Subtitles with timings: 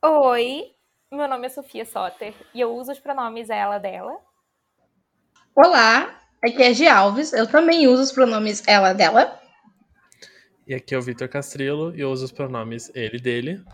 [0.00, 0.76] Oi,
[1.10, 4.16] meu nome é Sofia Soter e eu uso os pronomes ela, dela.
[5.56, 9.42] Olá, aqui é G Alves, eu também uso os pronomes ela, dela.
[10.68, 13.64] E aqui é o Vitor Castrilo e eu uso os pronomes ele, dele.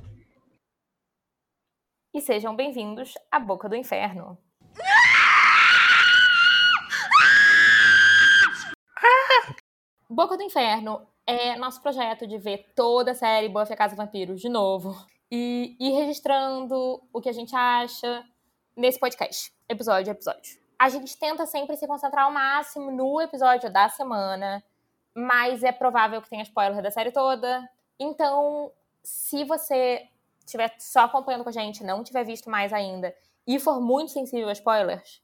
[2.14, 4.38] E sejam bem-vindos à Boca do Inferno.
[10.08, 14.40] Boca do Inferno é nosso projeto de ver toda a série Buffy a Casa Vampiros
[14.40, 14.96] de novo
[15.36, 18.24] e ir registrando o que a gente acha
[18.76, 20.60] nesse podcast, episódio a episódio.
[20.78, 24.62] A gente tenta sempre se concentrar ao máximo no episódio da semana,
[25.12, 27.68] mas é provável que tenha spoiler da série toda.
[27.98, 28.70] Então,
[29.02, 30.08] se você
[30.38, 33.12] estiver só acompanhando com a gente, não tiver visto mais ainda
[33.44, 35.20] e for muito sensível a spoilers,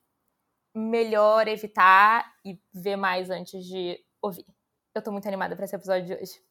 [0.75, 4.47] melhor evitar e ver mais antes de ouvir.
[4.93, 6.43] Eu tô muito animada para esse episódio de hoje.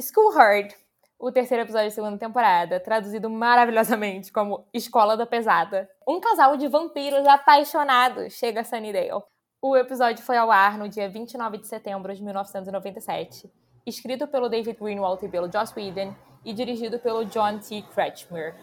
[0.00, 0.72] School Hard,
[1.18, 5.90] o terceiro episódio da segunda temporada, traduzido maravilhosamente como Escola da Pesada.
[6.06, 9.24] Um casal de vampiros apaixonados chega a Sunnydale.
[9.60, 13.50] O episódio foi ao ar no dia 29 de setembro de 1997,
[13.84, 17.82] escrito pelo David Greenwald e pelo Joss Whedon e dirigido pelo John T.
[17.92, 18.54] Kretschmer.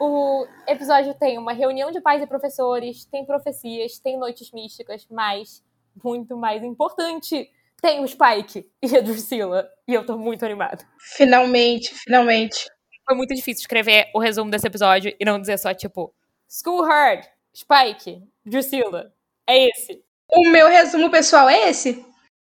[0.00, 5.62] O episódio tem uma reunião de pais e professores, tem profecias, tem noites místicas, mas,
[6.02, 7.50] muito mais importante,
[7.82, 9.68] tem o Spike e a Drusilla.
[9.86, 10.86] E eu tô muito animada.
[10.98, 12.66] Finalmente, finalmente.
[13.04, 16.14] Foi muito difícil escrever o resumo desse episódio e não dizer só, tipo,
[16.48, 19.12] School Hard, Spike, Drusilla.
[19.46, 20.02] É esse.
[20.30, 22.06] O meu resumo pessoal é esse.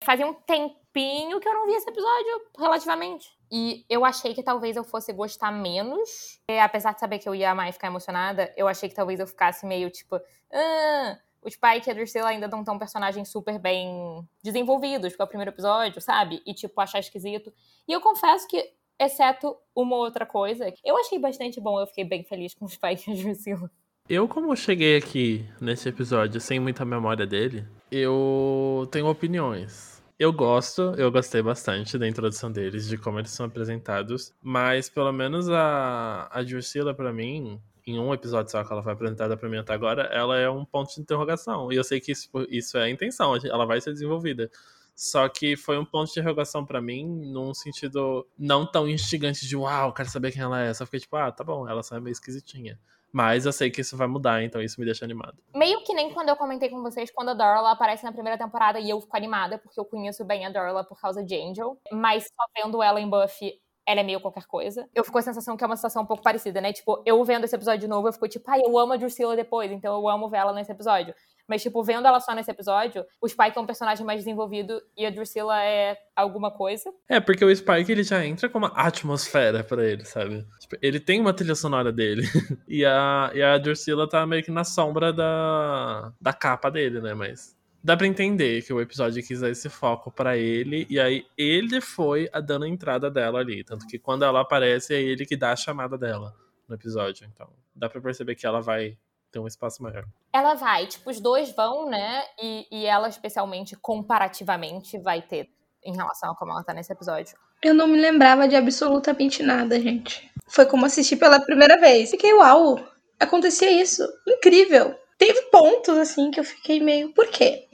[0.03, 3.29] Fazia um tempinho que eu não vi esse episódio, relativamente.
[3.49, 6.39] E eu achei que talvez eu fosse gostar menos.
[6.51, 9.21] E, apesar de saber que eu ia amar e ficar emocionada, eu achei que talvez
[9.21, 10.19] eu ficasse meio tipo.
[10.51, 15.25] Ah, o Spike e a Drusilla ainda não estão personagens super bem desenvolvidos, porque é
[15.25, 16.41] o primeiro episódio, sabe?
[16.45, 17.51] E, tipo, achar esquisito.
[17.87, 22.23] E eu confesso que, exceto uma outra coisa, eu achei bastante bom, eu fiquei bem
[22.23, 23.69] feliz com o Spike e a Drusilla.
[24.09, 30.03] Eu, como cheguei aqui nesse episódio sem muita memória dele, eu tenho opiniões.
[30.19, 35.11] Eu gosto, eu gostei bastante da introdução deles, de como eles são apresentados, mas pelo
[35.11, 39.49] menos a, a Drusilla, pra mim, em um episódio só que ela foi apresentada pra
[39.49, 41.71] mim até agora, ela é um ponto de interrogação.
[41.71, 44.49] E eu sei que isso, isso é a intenção, ela vai ser desenvolvida.
[44.95, 49.55] Só que foi um ponto de interrogação para mim, num sentido não tão instigante de
[49.57, 50.73] uau, quero saber quem ela é.
[50.73, 52.79] Só fiquei tipo, ah, tá bom, ela só é meio esquisitinha.
[53.11, 55.37] Mas eu sei que isso vai mudar, então isso me deixa animado.
[55.53, 58.79] Meio que nem quando eu comentei com vocês, quando a Darla aparece na primeira temporada
[58.79, 61.79] e eu fico animada, porque eu conheço bem a Darla por causa de Angel.
[61.91, 63.53] Mas só vendo ela em Buffy,
[63.85, 64.87] ela é meio qualquer coisa.
[64.93, 66.71] Eu fico com a sensação que é uma situação um pouco parecida, né?
[66.71, 69.35] Tipo, eu vendo esse episódio de novo, eu fico tipo, ai, eu amo a Drusilla
[69.35, 71.13] depois, então eu amo ver ela nesse episódio.
[71.47, 75.05] Mas, tipo, vendo ela só nesse episódio, o Spike é um personagem mais desenvolvido e
[75.05, 76.89] a Drusilla é alguma coisa.
[77.09, 80.45] É, porque o Spike ele já entra com uma atmosfera para ele, sabe?
[80.59, 82.23] Tipo, ele tem uma trilha sonora dele.
[82.67, 87.13] e, a, e a Drusilla tá meio que na sombra da, da capa dele, né?
[87.13, 91.25] Mas dá pra entender que o episódio quis dar esse foco para ele, e aí
[91.37, 93.63] ele foi a dando a entrada dela ali.
[93.63, 96.33] Tanto que quando ela aparece, é ele que dá a chamada dela
[96.67, 97.27] no episódio.
[97.33, 98.97] Então, dá pra perceber que ela vai
[99.31, 100.05] ter um espaço maior.
[100.31, 102.23] Ela vai, tipo, os dois vão, né?
[102.41, 105.49] E, e ela, especialmente, comparativamente, vai ter
[105.83, 107.35] em relação a como ela tá nesse episódio.
[107.61, 110.31] Eu não me lembrava de absolutamente nada, gente.
[110.47, 112.11] Foi como assistir pela primeira vez.
[112.11, 112.79] Fiquei, uau,
[113.19, 114.03] acontecia isso.
[114.27, 114.95] Incrível.
[115.17, 117.67] Teve pontos, assim, que eu fiquei meio, por quê?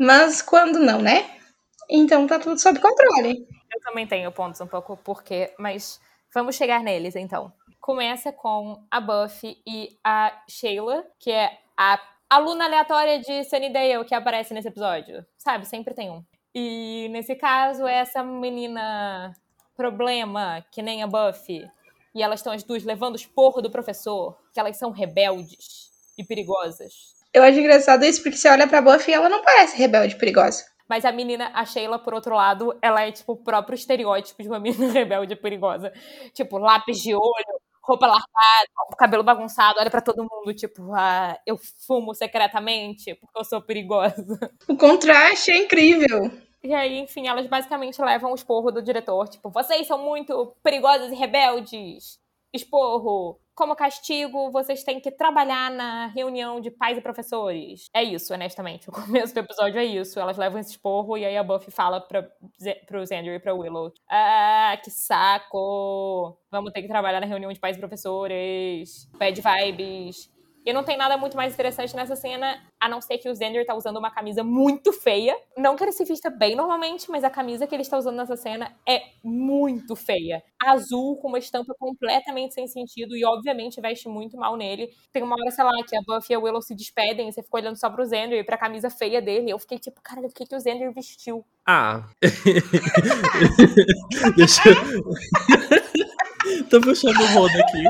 [0.00, 1.30] Mas quando não, né?
[1.90, 3.46] Então tá tudo sob controle.
[3.70, 6.00] Eu também tenho pontos um pouco porquê, mas
[6.32, 12.00] vamos chegar neles, então começa com a Buffy e a Sheila, que é a
[12.30, 15.26] aluna aleatória de Sunnydale que aparece nesse episódio.
[15.36, 16.24] Sabe, sempre tem um.
[16.54, 19.34] E nesse caso, é essa menina
[19.76, 21.68] problema, que nem a Buffy.
[22.14, 26.24] E elas estão as duas levando os porros do professor, que elas são rebeldes e
[26.24, 27.19] perigosas.
[27.32, 30.18] Eu acho engraçado isso, porque você olha pra Buffy e ela não parece rebelde e
[30.18, 30.64] perigosa.
[30.88, 34.48] Mas a menina, a Sheila, por outro lado, ela é, tipo, o próprio estereótipo de
[34.48, 35.92] uma menina rebelde perigosa.
[36.34, 38.68] Tipo, lápis de olho, roupa largada,
[38.98, 41.56] cabelo bagunçado, olha para todo mundo, tipo, ah, eu
[41.86, 44.38] fumo secretamente porque eu sou perigosa.
[44.68, 46.30] O contraste é incrível.
[46.62, 51.10] E aí, enfim, elas basicamente levam o esporro do diretor, tipo, vocês são muito perigosas
[51.10, 52.18] e rebeldes.
[52.52, 57.90] Esporro, como castigo, vocês têm que trabalhar na reunião de pais e professores.
[57.94, 58.88] É isso, honestamente.
[58.88, 60.18] O começo do episódio é isso.
[60.18, 62.22] Elas levam esse esporro e aí a Buffy fala pra,
[62.86, 66.38] pro Xander e pra Willow: Ah, que saco!
[66.50, 69.06] Vamos ter que trabalhar na reunião de pais e professores.
[69.18, 70.30] Bad vibes.
[70.64, 73.64] E não tem nada muito mais interessante nessa cena, a não ser que o Xander
[73.64, 75.34] tá usando uma camisa muito feia.
[75.56, 78.36] Não que ele se vista bem normalmente, mas a camisa que ele está usando nessa
[78.36, 80.42] cena é muito feia.
[80.62, 84.90] Azul, com uma estampa completamente sem sentido e, obviamente, veste muito mal nele.
[85.12, 87.42] Tem uma hora, sei lá, que a Buffy e a Willow se despedem e você
[87.42, 89.50] ficou olhando só pro Xander e pra camisa feia dele.
[89.50, 91.44] Eu fiquei tipo, cara, o que, que o Xander vestiu?
[91.66, 92.04] Ah.
[94.36, 94.74] Deixa eu.
[96.68, 97.84] Tô puxando o rodo aqui.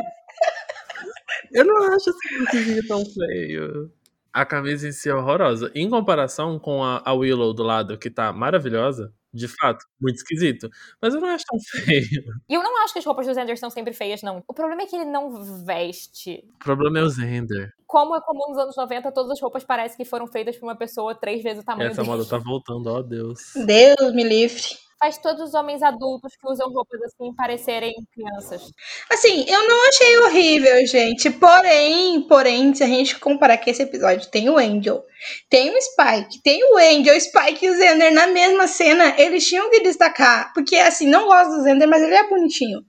[1.53, 3.93] Eu não acho esse lookzinho tão feio.
[4.33, 5.71] A camisa em si é horrorosa.
[5.75, 10.71] Em comparação com a, a Willow do lado, que tá maravilhosa, de fato, muito esquisito.
[11.03, 12.23] Mas eu não acho tão feio.
[12.49, 14.45] E eu não acho que as roupas do Xander são sempre feias, não.
[14.47, 16.45] O problema é que ele não veste.
[16.55, 17.73] O problema é o Zender.
[17.87, 20.77] Como é comum nos anos 90, todas as roupas parecem que foram feitas por uma
[20.77, 22.09] pessoa três vezes o tamanho Essa dele.
[22.17, 23.41] moda tá voltando, ó Deus.
[23.67, 24.63] Deus me livre.
[25.03, 28.71] Faz todos os homens adultos que usam roupas assim parecerem crianças.
[29.11, 31.31] Assim, eu não achei horrível, gente.
[31.31, 35.03] Porém, porém, se a gente comparar que esse episódio tem o Angel,
[35.49, 39.49] tem o Spike, tem o Angel, o Spike e o Zender na mesma cena, eles
[39.49, 40.53] tinham que destacar.
[40.53, 42.83] Porque, assim, não gosto do Zender, mas ele é bonitinho.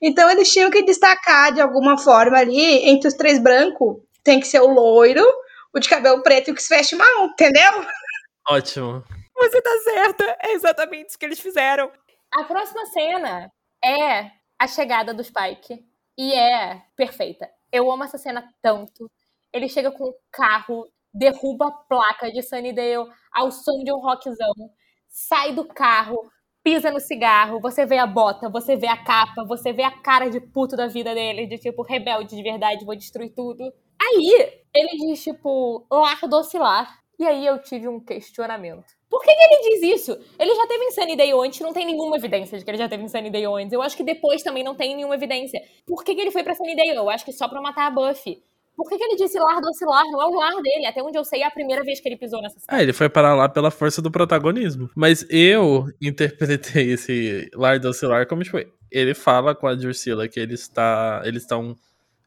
[0.00, 4.46] Então, eles tinham que destacar de alguma forma ali, entre os três brancos, tem que
[4.46, 5.26] ser o loiro,
[5.74, 7.84] o de cabelo preto e o que se veste mal, entendeu?
[8.48, 9.02] Ótimo.
[9.36, 10.38] Você tá certa.
[10.42, 11.90] É exatamente isso que eles fizeram.
[12.32, 13.50] A próxima cena
[13.84, 15.84] é a chegada do Spike.
[16.18, 17.48] E é perfeita.
[17.70, 19.10] Eu amo essa cena tanto.
[19.52, 24.54] Ele chega com o carro, derruba a placa de Sunnydale ao som de um rockzão,
[25.08, 26.30] sai do carro,
[26.62, 30.28] pisa no cigarro, você vê a bota, você vê a capa, você vê a cara
[30.28, 33.62] de puto da vida dele, de tipo, rebelde de verdade, vou destruir tudo.
[34.00, 36.98] Aí, ele diz, tipo, lar docilar.
[37.18, 38.95] E aí eu tive um questionamento.
[39.08, 40.18] Por que, que ele diz isso?
[40.38, 43.04] Ele já teve em Sunnydale antes, não tem nenhuma evidência de que ele já teve
[43.04, 43.72] em Sunnydale antes.
[43.72, 45.60] Eu acho que depois também não tem nenhuma evidência.
[45.86, 46.96] Por que, que ele foi pra Sunnydale?
[46.96, 48.42] Eu acho que só pra matar a Buffy.
[48.76, 50.04] Por que, que ele disse lar docilar?
[50.10, 50.86] Não é o lar dele.
[50.86, 52.78] Até onde eu sei, é a primeira vez que ele pisou nessa cidade.
[52.78, 54.90] Ah, ele foi parar lá pela força do protagonismo.
[54.94, 58.58] Mas eu interpretei esse lar docilar como, tipo,
[58.90, 61.74] ele fala com a Drusilla que ele está, eles estão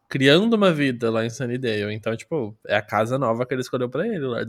[0.10, 1.94] criando uma vida lá em Sunnydale.
[1.94, 4.42] Então, tipo, é a casa nova que ele escolheu pra ele, o lar.
[4.42, 4.46] É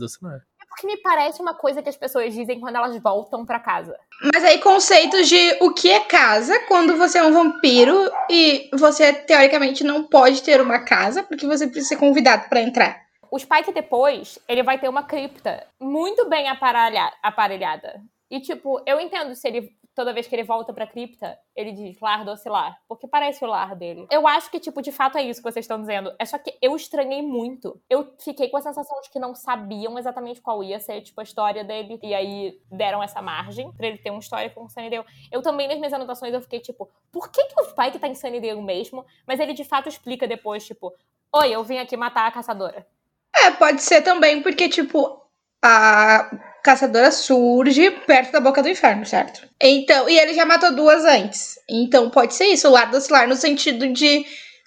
[0.71, 3.95] porque me parece uma coisa que as pessoas dizem quando elas voltam pra casa.
[4.33, 9.11] Mas aí, conceitos de o que é casa quando você é um vampiro e você,
[9.13, 13.01] teoricamente, não pode ter uma casa porque você precisa ser convidado pra entrar.
[13.29, 18.01] O Spike depois, ele vai ter uma cripta muito bem aparelha- aparelhada.
[18.29, 19.69] E, tipo, eu entendo se ele,
[20.01, 22.75] toda vez que ele volta pra cripta, ele diz lar docilar.
[22.87, 24.07] Porque parece o lar dele.
[24.09, 26.11] Eu acho que, tipo, de fato é isso que vocês estão dizendo.
[26.17, 27.79] É só que eu estranhei muito.
[27.87, 31.23] Eu fiquei com a sensação de que não sabiam exatamente qual ia ser, tipo, a
[31.23, 31.99] história dele.
[32.01, 35.05] E aí deram essa margem pra ele ter uma história com o Sunnydale.
[35.31, 38.15] Eu também, nas minhas anotações, eu fiquei, tipo, por que, que o Spike tá em
[38.15, 39.05] Sunnydale mesmo?
[39.27, 40.91] Mas ele, de fato, explica depois, tipo,
[41.31, 42.87] oi, eu vim aqui matar a caçadora.
[43.35, 45.21] É, pode ser também porque, tipo,
[45.63, 49.47] a caçadora surge perto da boca do inferno, certo?
[49.61, 51.59] Então, e ele já matou duas antes.
[51.69, 54.25] Então pode ser isso, o lar docilar no sentido de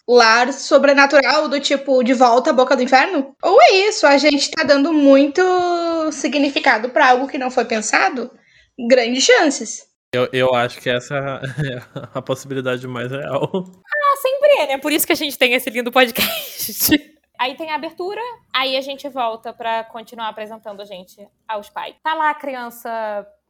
[0.08, 3.35] lar sobrenatural, do tipo, de volta à boca do inferno?
[3.43, 5.43] Ou é isso, a gente tá dando muito
[6.12, 8.31] significado pra algo que não foi pensado?
[8.88, 9.85] Grandes chances.
[10.14, 11.82] Eu, eu acho que essa é
[12.14, 13.50] a possibilidade mais real.
[13.52, 14.79] Ah, sempre é, né?
[14.79, 17.14] Por isso que a gente tem esse lindo podcast.
[17.44, 18.23] Aí tem a abertura,
[18.55, 21.94] aí a gente volta pra continuar apresentando a gente aos pais.
[22.02, 22.91] Tá lá a criança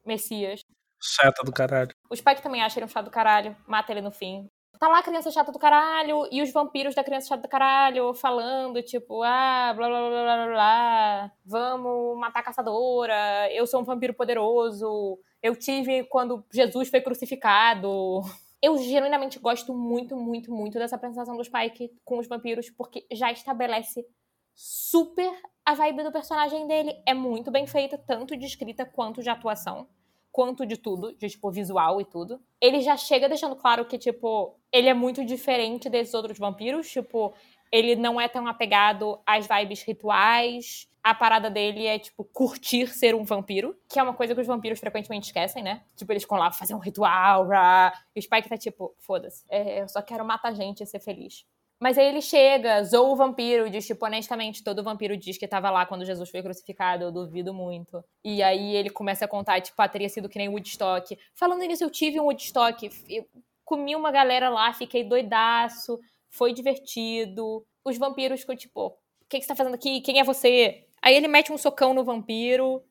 [0.04, 0.62] Messias.
[1.00, 1.94] Chata do caralho.
[2.10, 4.48] O Spike também acha ele um chato do caralho, mata ele no fim.
[4.80, 8.12] Tá lá a criança chata do caralho e os vampiros da criança chata do caralho
[8.14, 13.80] falando, tipo, ah, blá blá blá blá blá, blá vamos matar a caçadora, eu sou
[13.80, 18.22] um vampiro poderoso, eu tive quando Jesus foi crucificado.
[18.64, 23.30] Eu genuinamente gosto muito, muito, muito dessa apresentação do Spike com os vampiros, porque já
[23.30, 24.06] estabelece
[24.54, 25.30] super
[25.66, 26.96] a vibe do personagem dele.
[27.06, 29.86] É muito bem feita, tanto de escrita quanto de atuação
[30.32, 32.40] quanto de tudo, de tipo visual e tudo.
[32.58, 37.34] Ele já chega deixando claro que tipo, ele é muito diferente desses outros vampiros, tipo,
[37.70, 40.88] ele não é tão apegado às vibes rituais.
[41.04, 44.46] A parada dele é, tipo, curtir ser um vampiro, que é uma coisa que os
[44.46, 45.82] vampiros frequentemente esquecem, né?
[45.94, 47.92] Tipo, eles ficam lá fazer um ritual, rá.
[48.16, 51.44] e o Spike tá tipo, foda-se, é, eu só quero matar gente e ser feliz.
[51.80, 55.70] Mas aí ele chega, zoa o vampiro, diz, tipo, honestamente, todo vampiro diz que tava
[55.70, 58.02] lá quando Jesus foi crucificado, eu duvido muito.
[58.24, 61.18] E aí ele começa a contar, tipo, ah, teria sido que nem Woodstock.
[61.34, 63.26] Falando nisso, eu tive um Woodstock, eu
[63.64, 67.62] comi uma galera lá, fiquei doidaço, foi divertido.
[67.84, 68.94] Os vampiros ficam, tipo, o
[69.28, 70.00] que, que você tá fazendo aqui?
[70.00, 70.83] Quem é você?
[71.04, 72.82] Aí ele mete um socão no vampiro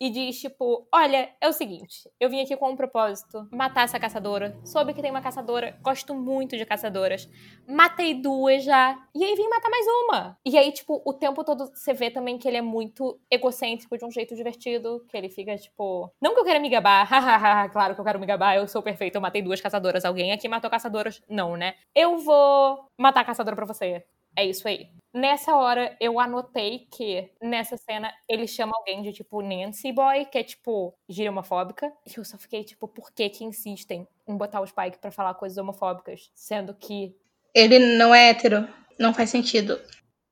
[0.00, 4.00] e diz, tipo, olha, é o seguinte, eu vim aqui com um propósito, matar essa
[4.00, 4.58] caçadora.
[4.64, 7.30] Soube que tem uma caçadora, gosto muito de caçadoras.
[7.68, 10.36] Matei duas já, e aí vim matar mais uma.
[10.44, 14.04] E aí, tipo, o tempo todo você vê também que ele é muito egocêntrico de
[14.04, 17.94] um jeito divertido, que ele fica, tipo, não que eu queira me gabar, hahaha, claro
[17.94, 20.04] que eu quero me gabar, eu sou perfeito, eu matei duas caçadoras.
[20.04, 21.22] Alguém aqui matou caçadoras?
[21.28, 21.76] Não, né?
[21.94, 24.04] Eu vou matar a caçadora pra você.
[24.36, 24.88] É isso aí.
[25.14, 30.38] Nessa hora, eu anotei que nessa cena ele chama alguém de tipo Nancy Boy, que
[30.38, 31.92] é tipo gíria homofóbica.
[32.06, 35.34] E eu só fiquei tipo, por que que insistem em botar o Spike pra falar
[35.34, 36.30] coisas homofóbicas?
[36.34, 37.14] Sendo que.
[37.54, 38.66] Ele não é hétero.
[38.98, 39.78] Não faz sentido.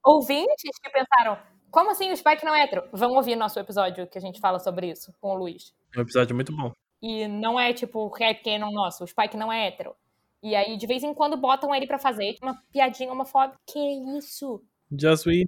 [0.03, 1.39] Ouvintes que pensaram,
[1.71, 2.89] como assim o Spike não é hétero?
[2.91, 5.75] Vão ouvir nosso episódio que a gente fala sobre isso com o Luiz.
[5.95, 6.73] É um episódio muito bom.
[7.03, 9.95] E não é tipo headcanon nosso, o Spike não é hétero.
[10.43, 13.59] E aí, de vez em quando, botam ele pra fazer uma piadinha homofóbica.
[13.67, 13.79] Que
[14.17, 14.63] isso?
[14.91, 15.45] Just we.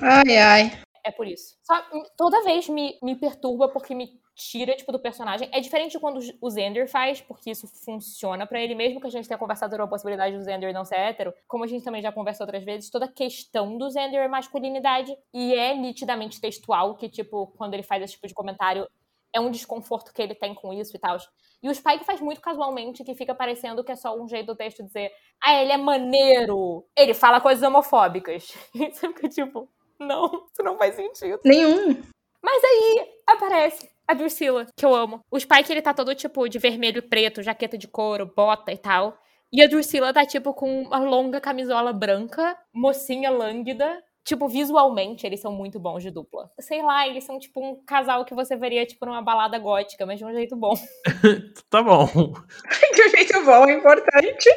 [0.00, 0.82] Ai, ai.
[1.04, 1.56] É por isso.
[1.62, 1.74] Só
[2.16, 5.48] toda vez me, me perturba porque me tira, tipo, do personagem.
[5.52, 9.28] É diferente quando o Xander faz, porque isso funciona para ele, mesmo que a gente
[9.28, 12.10] tenha conversado sobre a possibilidade do Xander não ser hétero, como a gente também já
[12.12, 15.16] conversou outras vezes, toda a questão do Xander é masculinidade.
[15.34, 18.88] E é nitidamente textual, que, tipo, quando ele faz esse tipo de comentário,
[19.34, 21.16] é um desconforto que ele tem com isso e tal.
[21.62, 24.56] E o Spike faz muito casualmente, que fica parecendo que é só um jeito do
[24.56, 25.10] texto dizer
[25.42, 28.52] ah, ele é maneiro, ele fala coisas homofóbicas.
[28.74, 31.40] E você fica tipo, não, isso não faz sentido.
[31.44, 32.02] Nenhum.
[32.42, 35.20] Mas aí aparece a Drusilla, que eu amo.
[35.30, 38.76] O Spike, ele tá todo, tipo, de vermelho e preto, jaqueta de couro, bota e
[38.76, 39.16] tal.
[39.52, 45.40] E a Drusilla tá, tipo, com uma longa camisola branca, mocinha lânguida, tipo, visualmente, eles
[45.40, 46.50] são muito bons de dupla.
[46.60, 50.18] Sei lá, eles são, tipo, um casal que você veria, tipo, numa balada gótica, mas
[50.18, 50.74] de um jeito bom.
[51.70, 52.06] tá bom.
[52.94, 54.48] de um jeito bom, é importante.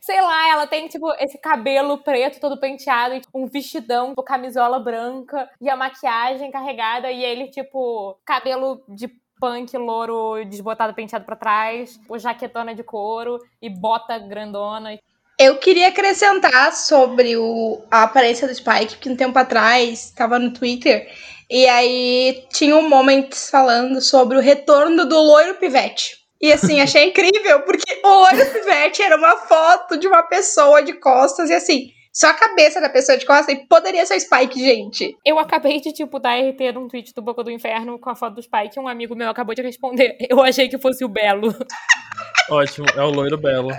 [0.00, 5.48] Sei lá, ela tem, tipo, esse cabelo preto todo penteado, um vestidão, tipo, camisola branca
[5.60, 9.08] e a maquiagem carregada, e ele, tipo, cabelo de
[9.40, 14.98] punk louro desbotado penteado para trás, o jaquetona de couro e bota grandona.
[15.38, 20.52] Eu queria acrescentar sobre o, a aparência do Spike, que um tempo atrás estava no
[20.52, 21.08] Twitter,
[21.50, 26.18] e aí tinha um momento falando sobre o retorno do loiro pivete.
[26.40, 30.92] E assim, achei incrível, porque o loiro pivete era uma foto de uma pessoa de
[30.94, 35.16] costas, e assim, só a cabeça da pessoa de costas e poderia ser Spike, gente.
[35.24, 38.36] Eu acabei de, tipo, dar RT num tweet do Boca do Inferno com a foto
[38.36, 38.78] do Spike.
[38.78, 40.16] Um amigo meu acabou de responder.
[40.30, 41.52] Eu achei que fosse o Belo.
[42.50, 43.70] Ótimo, é o loiro Belo.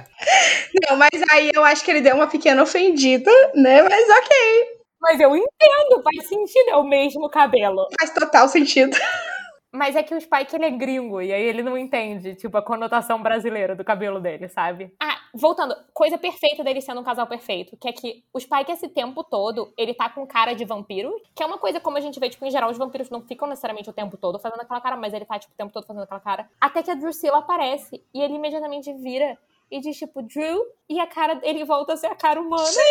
[0.87, 3.81] Não, mas aí eu acho que ele deu uma pequena ofendida, né?
[3.83, 4.75] Mas ok.
[5.01, 7.87] Mas eu entendo, faz sentido, é o mesmo cabelo.
[7.99, 8.97] Faz total sentido.
[9.71, 12.61] Mas é que o Spike ele é gringo, e aí ele não entende, tipo, a
[12.61, 14.93] conotação brasileira do cabelo dele, sabe?
[15.01, 18.87] Ah, voltando, coisa perfeita dele sendo um casal perfeito, que é que o Spike esse
[18.87, 22.19] tempo todo, ele tá com cara de vampiro, que é uma coisa como a gente
[22.19, 24.95] vê, tipo, em geral, os vampiros não ficam necessariamente o tempo todo fazendo aquela cara,
[24.95, 26.49] mas ele tá, tipo, o tempo todo fazendo aquela cara.
[26.59, 29.37] Até que a Drusilla aparece, e ele imediatamente vira
[29.71, 32.65] e diz, tipo, Drew, e a cara dele volta a ser a cara humana.
[32.65, 32.81] Sim,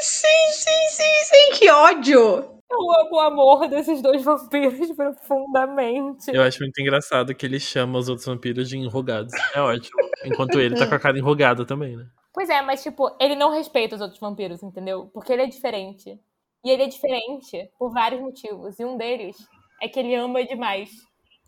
[0.00, 2.60] sim, sim, sim, sim, que ódio!
[2.70, 6.30] Eu amo o amor desses dois vampiros profundamente.
[6.32, 9.32] Eu acho muito engraçado que ele chama os outros vampiros de enrugados.
[9.54, 9.98] É ótimo.
[10.24, 12.06] Enquanto ele tá com a cara enrugada também, né?
[12.32, 15.10] Pois é, mas tipo, ele não respeita os outros vampiros, entendeu?
[15.12, 16.16] Porque ele é diferente.
[16.64, 18.78] E ele é diferente por vários motivos.
[18.78, 19.36] E um deles
[19.82, 20.90] é que ele ama demais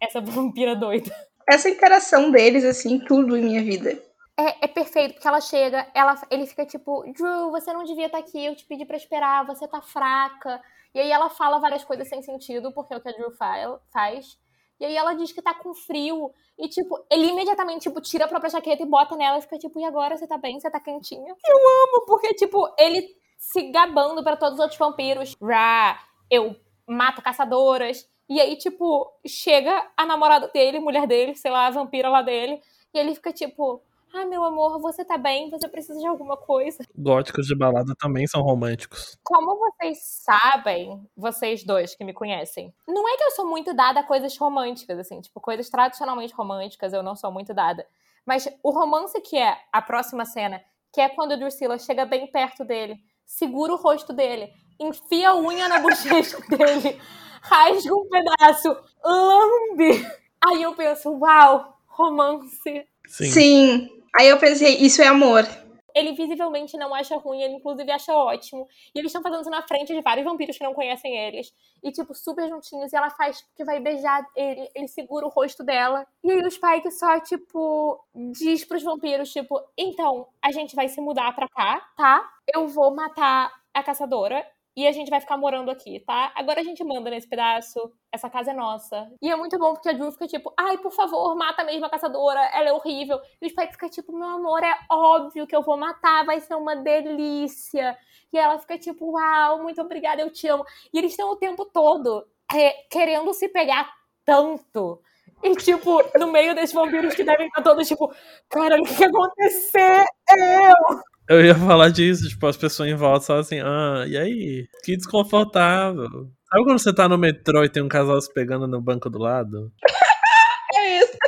[0.00, 1.14] essa vampira doida.
[1.48, 4.02] Essa interação deles, assim, tudo em minha vida.
[4.36, 8.18] É, é, perfeito, porque ela chega, ela, ele fica tipo, Drew, você não devia estar
[8.18, 10.60] tá aqui, eu te pedi pra esperar, você tá fraca.
[10.94, 14.38] E aí ela fala várias coisas sem sentido, porque é o que a Drew faz.
[14.80, 16.32] E aí ela diz que tá com frio.
[16.58, 19.78] E, tipo, ele imediatamente, tipo, tira a própria jaqueta e bota nela e fica, tipo,
[19.78, 20.16] e agora?
[20.16, 20.58] Você tá bem?
[20.58, 21.36] Você tá quentinha?
[21.46, 25.36] Eu amo, porque, tipo, ele se gabando para todos os outros vampiros.
[25.40, 25.98] Ra,
[26.28, 28.08] eu mato caçadoras.
[28.28, 32.60] E aí, tipo, chega a namorada dele, mulher dele, sei lá, a vampira lá dele.
[32.92, 33.80] E ele fica, tipo,
[34.14, 35.48] ah, meu amor, você tá bem?
[35.50, 36.84] Você precisa de alguma coisa?
[36.96, 39.18] Góticos de balada também são românticos.
[39.24, 44.00] Como vocês sabem, vocês dois que me conhecem, não é que eu sou muito dada
[44.00, 47.86] a coisas românticas, assim, tipo, coisas tradicionalmente românticas, eu não sou muito dada.
[48.26, 52.26] Mas o romance que é a próxima cena, que é quando o Drusilla chega bem
[52.26, 57.00] perto dele, segura o rosto dele, enfia a unha na bochecha dele,
[57.40, 60.06] rasga um pedaço, lambe.
[60.44, 62.86] Aí eu penso, uau, romance.
[63.06, 63.30] Sim.
[63.30, 64.01] Sim.
[64.14, 65.46] Aí eu pensei, isso é amor.
[65.94, 68.66] Ele visivelmente não acha ruim, ele inclusive acha ótimo.
[68.94, 71.52] E eles estão fazendo isso na frente de vários vampiros que não conhecem eles.
[71.82, 72.92] E, tipo, super juntinhos.
[72.92, 76.06] E ela faz que vai beijar ele, ele segura o rosto dela.
[76.24, 81.00] E aí o Spike só, tipo, diz pros vampiros, tipo, então, a gente vai se
[81.00, 82.30] mudar pra cá, tá?
[82.54, 86.32] Eu vou matar a caçadora e a gente vai ficar morando aqui, tá?
[86.34, 89.10] Agora a gente manda nesse pedaço, essa casa é nossa.
[89.20, 91.90] E é muito bom porque a Drew fica tipo, ai, por favor, mata mesmo a
[91.90, 93.20] caçadora, ela é horrível.
[93.40, 96.54] E o Spike fica tipo, meu amor, é óbvio que eu vou matar, vai ser
[96.54, 97.96] uma delícia.
[98.32, 100.64] E ela fica tipo, uau, muito obrigada, eu te amo.
[100.92, 103.92] E eles estão o tempo todo é, querendo se pegar
[104.24, 105.02] tanto.
[105.42, 108.14] E, tipo, no meio desses vampiros que devem estar todos, tipo,
[108.48, 110.04] cara, o que, acontecer?
[110.30, 111.11] Eu!
[111.32, 114.68] Eu ia falar disso, tipo, as pessoas em volta só assim, ah, e aí?
[114.84, 116.04] Que desconfortável.
[116.50, 119.18] Sabe quando você tá no metrô e tem um casal se pegando no banco do
[119.18, 119.72] lado?
[120.74, 121.12] É isso.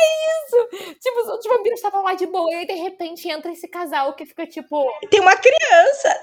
[0.00, 0.06] É
[0.38, 0.96] isso!
[1.00, 4.14] Tipo, os outros vampiros estavam lá de boa e aí, de repente entra esse casal
[4.14, 4.84] que fica tipo.
[5.10, 6.16] Tem uma criança!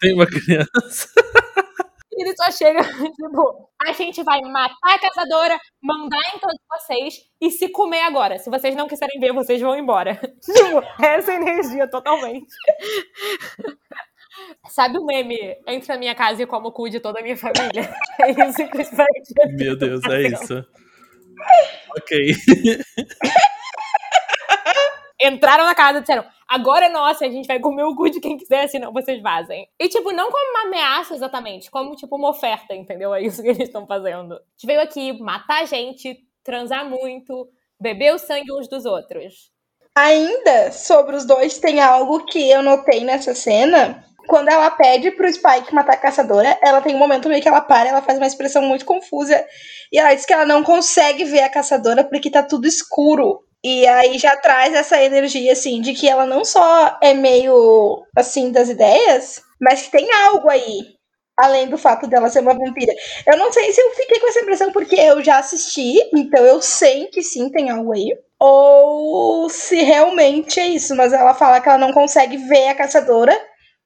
[0.00, 1.08] Tem uma criança.
[2.18, 2.82] Ele só chega,
[3.14, 8.38] tipo, a gente vai matar a caçadora, mandar em todos vocês e se comer agora.
[8.38, 10.16] Se vocês não quiserem ver, vocês vão embora.
[10.42, 12.48] tipo, essa energia totalmente.
[14.68, 15.36] Sabe o meme?
[15.66, 17.90] Entra na minha casa e como o cu de toda a minha família.
[18.20, 18.90] É isso que os
[19.56, 20.64] Meu Deus, é isso.
[21.96, 22.34] ok.
[25.20, 28.20] Entraram na casa e disseram: agora é nossa, a gente vai comer o cu de
[28.20, 29.68] quem quiser, senão vocês vazem.
[29.78, 33.14] E, tipo, não como uma ameaça exatamente, como, tipo, uma oferta, entendeu?
[33.14, 34.34] É isso que eles estão fazendo.
[34.34, 39.52] A gente veio aqui matar gente, transar muito, beber o sangue uns dos outros.
[39.94, 44.04] Ainda sobre os dois, tem algo que eu notei nessa cena.
[44.28, 47.62] Quando ela pede pro Spike matar a caçadora, ela tem um momento meio que ela
[47.62, 49.44] para, ela faz uma expressão muito confusa.
[49.90, 53.42] E ela diz que ela não consegue ver a caçadora porque tá tudo escuro.
[53.64, 58.52] E aí já traz essa energia, assim, de que ela não só é meio, assim,
[58.52, 60.94] das ideias, mas que tem algo aí,
[61.36, 62.92] além do fato dela ser uma vampira.
[63.26, 66.62] Eu não sei se eu fiquei com essa impressão porque eu já assisti, então eu
[66.62, 68.16] sei que sim, tem algo aí.
[68.40, 73.36] Ou se realmente é isso, mas ela fala que ela não consegue ver a caçadora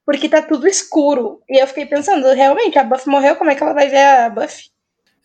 [0.05, 1.41] porque tá tudo escuro.
[1.49, 4.29] E eu fiquei pensando, realmente, a Buffy morreu, como é que ela vai ver a
[4.29, 4.72] Buffy?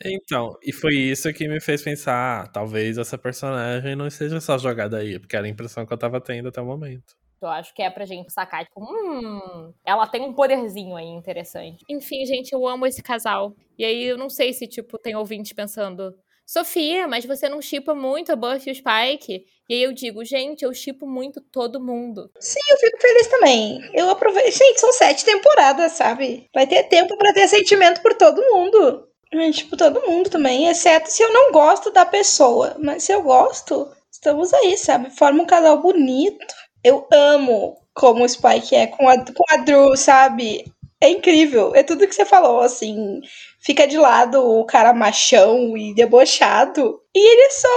[0.04, 4.56] Então, e foi isso que me fez pensar, ah, talvez essa personagem não seja só
[4.56, 7.16] jogada aí, porque era a impressão que eu tava tendo até o momento.
[7.40, 11.84] Eu acho que é pra gente sacar, tipo, hum, ela tem um poderzinho aí interessante.
[11.88, 13.54] Enfim, gente, eu amo esse casal.
[13.78, 16.14] E aí eu não sei se, tipo, tem ouvinte pensando,
[16.48, 19.44] Sofia, mas você não chipa muito a Buffy e o Spike?
[19.68, 22.30] E aí eu digo, gente, eu chipo muito todo mundo.
[22.40, 23.78] Sim, eu fico feliz também.
[23.92, 24.56] Eu aproveito.
[24.56, 26.48] Gente, são sete temporadas, sabe?
[26.54, 29.06] Vai ter tempo para ter sentimento por todo mundo.
[29.32, 32.76] É, tipo, todo mundo também, exceto se eu não gosto da pessoa.
[32.78, 35.10] Mas se eu gosto, estamos aí, sabe?
[35.10, 36.54] Forma um casal bonito.
[36.82, 40.64] Eu amo como o Spike é com a, com a Drew, sabe?
[41.00, 41.74] É incrível.
[41.74, 43.20] É tudo que você falou, assim.
[43.60, 47.00] Fica de lado o cara machão e debochado.
[47.14, 47.68] E ele é só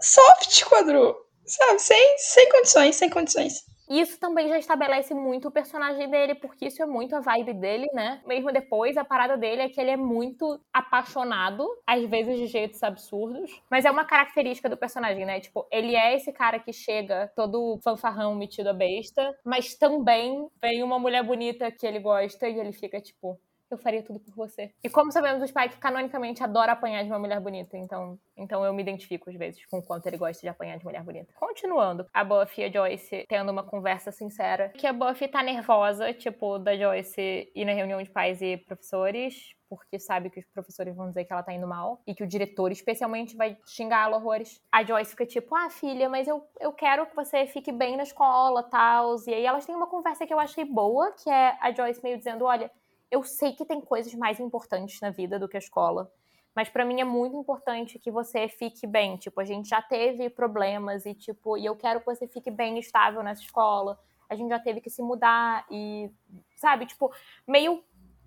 [0.00, 1.14] soft com a Drew.
[1.46, 1.80] Sabe?
[1.82, 3.64] Sem, sem condições, sem condições.
[3.88, 7.86] Isso também já estabelece muito o personagem dele, porque isso é muito a vibe dele,
[7.92, 8.22] né?
[8.26, 12.82] Mesmo depois, a parada dele é que ele é muito apaixonado, às vezes de jeitos
[12.82, 15.38] absurdos, mas é uma característica do personagem, né?
[15.40, 20.82] Tipo, ele é esse cara que chega todo fanfarrão, metido a besta, mas também vem
[20.82, 23.38] uma mulher bonita que ele gosta e ele fica tipo,
[23.70, 24.72] eu faria tudo por você.
[24.82, 28.72] E como sabemos, o Spike canonicamente adora apanhar de uma mulher bonita, então, então eu
[28.72, 31.32] me identifico às vezes com o quanto ele gosta de apanhar de mulher bonita.
[31.34, 36.12] Continuando, a Buffy e a Joyce tendo uma conversa sincera, que a Buffy tá nervosa,
[36.12, 40.94] tipo, da Joyce ir na reunião de pais e professores, porque sabe que os professores
[40.94, 44.62] vão dizer que ela tá indo mal e que o diretor especialmente vai xingá-la horrores.
[44.70, 48.02] A Joyce fica tipo, ah, filha, mas eu, eu quero que você fique bem na
[48.02, 49.16] escola, tal.
[49.26, 52.18] E aí elas têm uma conversa que eu achei boa, que é a Joyce meio
[52.18, 52.70] dizendo, olha,
[53.10, 56.10] eu sei que tem coisas mais importantes na vida do que a escola,
[56.54, 59.16] mas para mim é muito importante que você fique bem.
[59.16, 62.78] Tipo, a gente já teve problemas e tipo, e eu quero que você fique bem
[62.78, 63.98] estável nessa escola.
[64.28, 66.10] A gente já teve que se mudar e,
[66.56, 67.12] sabe, tipo,
[67.46, 67.82] meio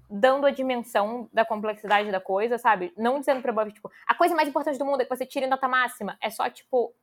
[0.10, 2.94] dando a dimensão da complexidade da coisa, sabe?
[2.98, 5.48] Não dizendo pra Buffy, tipo, a coisa mais importante do mundo é que você tire
[5.48, 6.18] nota máxima.
[6.22, 6.94] É só, tipo,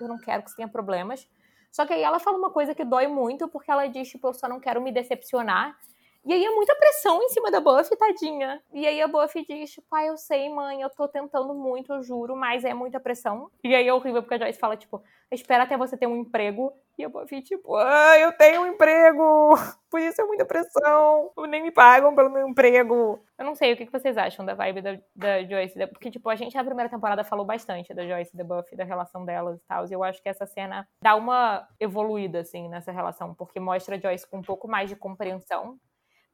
[0.00, 1.28] eu não quero que você tenha problemas.
[1.70, 4.34] Só que aí ela fala uma coisa que dói muito, porque ela diz, tipo, eu
[4.34, 5.76] só não quero me decepcionar.
[6.26, 8.60] E aí é muita pressão em cima da Buffy, tadinha.
[8.72, 12.02] E aí a Buffy diz, tipo, ah, eu sei, mãe, eu tô tentando muito, eu
[12.02, 13.48] juro, mas é muita pressão.
[13.62, 16.72] E aí é horrível, porque a Joyce fala, tipo, espera até você ter um emprego.
[16.98, 19.54] E a Buffy, tipo, ah, eu tenho um emprego,
[19.88, 23.22] por isso é muita pressão, nem me pagam pelo meu emprego.
[23.38, 25.86] Eu não sei, o que vocês acham da vibe da, da Joyce?
[25.88, 28.82] Porque, tipo, a gente na primeira temporada falou bastante da Joyce e da Buffy, da
[28.82, 32.90] relação delas e tal, e eu acho que essa cena dá uma evoluída, assim, nessa
[32.90, 35.78] relação, porque mostra a Joyce com um pouco mais de compreensão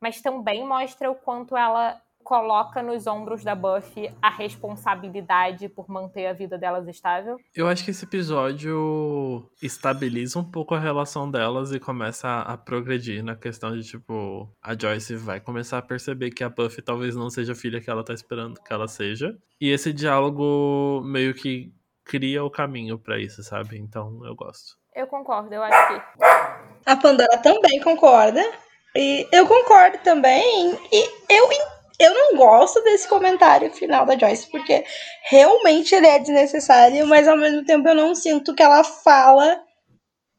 [0.03, 6.27] mas também mostra o quanto ela coloca nos ombros da Buffy a responsabilidade por manter
[6.27, 7.37] a vida delas estável.
[7.53, 12.57] Eu acho que esse episódio estabiliza um pouco a relação delas e começa a, a
[12.57, 16.83] progredir na questão de, tipo, tipo, a Joyce vai começar a perceber que a Buffy
[16.83, 19.37] talvez não seja a filha que ela tá esperando que ela seja.
[19.61, 21.73] E esse diálogo meio que
[22.05, 23.79] cria o caminho para isso, sabe?
[23.79, 24.77] Então eu gosto.
[24.95, 26.25] Eu concordo, eu acho que.
[26.85, 28.43] A Pandora também concorda.
[28.97, 30.79] E eu concordo também.
[30.93, 31.49] E eu,
[31.99, 34.85] eu não gosto desse comentário final da Joyce, porque
[35.31, 39.61] realmente ele é desnecessário, mas ao mesmo tempo eu não sinto que ela fala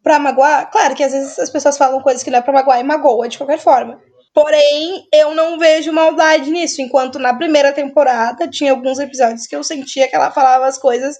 [0.03, 0.69] pra magoar.
[0.69, 3.27] Claro que às vezes as pessoas falam coisas que não é pra magoar e magoa
[3.27, 3.99] de qualquer forma.
[4.33, 6.81] Porém, eu não vejo maldade nisso.
[6.81, 11.17] Enquanto na primeira temporada tinha alguns episódios que eu sentia que ela falava as coisas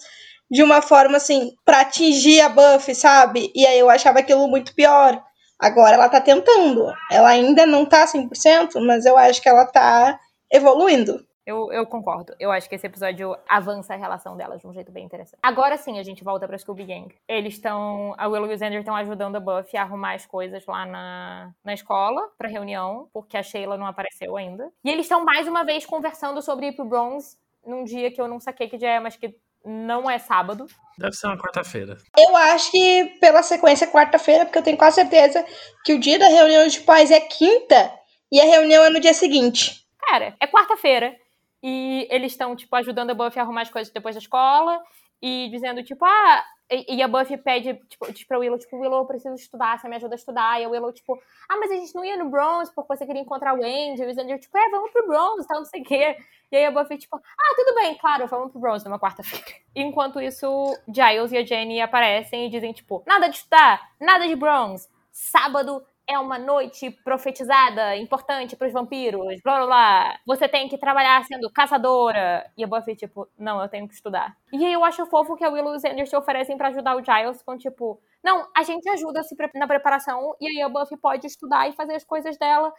[0.52, 3.52] de uma forma assim, pra atingir a Buffy, sabe?
[3.56, 5.20] E aí eu achava aquilo muito pior.
[5.64, 6.94] Agora ela tá tentando.
[7.10, 10.20] Ela ainda não tá 100%, mas eu acho que ela tá
[10.52, 11.26] evoluindo.
[11.46, 12.36] Eu, eu concordo.
[12.38, 15.40] Eu acho que esse episódio avança a relação delas de um jeito bem interessante.
[15.42, 17.16] Agora sim, a gente volta pra Scooby Gang.
[17.28, 18.14] Eles estão.
[18.18, 21.54] A Willow e o Xander estão ajudando a Buffy a arrumar as coisas lá na,
[21.64, 24.70] na escola pra reunião, porque a Sheila não apareceu ainda.
[24.84, 28.28] E eles estão mais uma vez conversando sobre ir pro Bronze num dia que eu
[28.28, 30.68] não saquei que dia é, mas que não é sábado.
[30.98, 31.98] Deve ser uma quarta-feira.
[32.18, 35.44] Eu acho que pela sequência quarta-feira, porque eu tenho quase certeza
[35.84, 37.92] que o dia da reunião de pais é quinta
[38.32, 39.86] e a reunião é no dia seguinte.
[40.00, 41.16] Cara, é quarta-feira.
[41.64, 44.80] E eles estão, tipo, ajudando a Buffy a arrumar as coisas depois da escola.
[45.22, 46.44] E dizendo, tipo, ah.
[46.88, 50.16] E, a Buffy pede, tipo, pra Willow, tipo, Willow, eu preciso estudar, você me ajuda
[50.16, 50.60] a estudar.
[50.60, 53.22] E a Willow, tipo, ah, mas a gente não ia no Bronze porque você queria
[53.22, 54.02] encontrar o Andy.
[54.02, 56.18] E o Xander, tipo, é, vamos pro Bronze, tal, não sei o quê.
[56.52, 59.46] E aí a Buffy, tipo, ah, tudo bem, claro, vamos pro Bronze numa quarta-feira.
[59.76, 60.48] Enquanto isso,
[60.88, 64.90] Giles e a Jenny aparecem e dizem, tipo, nada de estudar, nada de Bronze.
[65.12, 70.20] Sábado é uma noite profetizada, importante para os vampiros, blá blá blá.
[70.26, 72.50] Você tem que trabalhar sendo caçadora.
[72.58, 74.36] E a Buffy, tipo, não, eu tenho que estudar.
[74.52, 76.96] E aí eu acho fofo que a Willow e o Xander se oferecem para ajudar
[76.96, 80.98] o Giles com, tipo, não, a gente ajuda se na preparação e aí a Buffy
[80.98, 82.72] pode estudar e fazer as coisas dela.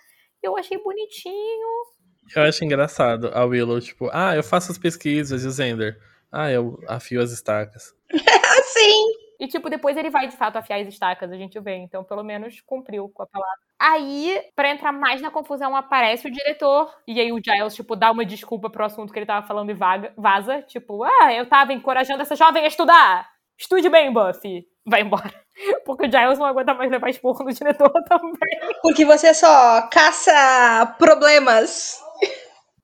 [0.43, 1.69] Eu achei bonitinho.
[2.35, 5.99] Eu acho engraçado a Willow, tipo, ah, eu faço as pesquisas e o Xander,
[6.33, 7.95] ah, eu afio as estacas.
[8.73, 9.24] Sim.
[9.39, 11.77] E, tipo, depois ele vai de fato afiar as estacas, a gente vê.
[11.77, 13.59] Então, pelo menos cumpriu com a palavra.
[13.79, 16.95] Aí, pra entrar mais na confusão, aparece o diretor.
[17.07, 19.75] E aí o Giles, tipo, dá uma desculpa pro assunto que ele tava falando e
[19.75, 20.63] vaga, vaza.
[20.63, 23.29] Tipo, ah, eu tava encorajando essa jovem a estudar.
[23.59, 24.67] Estude bem, Buffy.
[24.87, 25.33] Vai embora.
[25.85, 28.61] Porque o Giles não aguenta mais levar esporro no diretor também.
[28.83, 32.01] Porque você só caça problemas.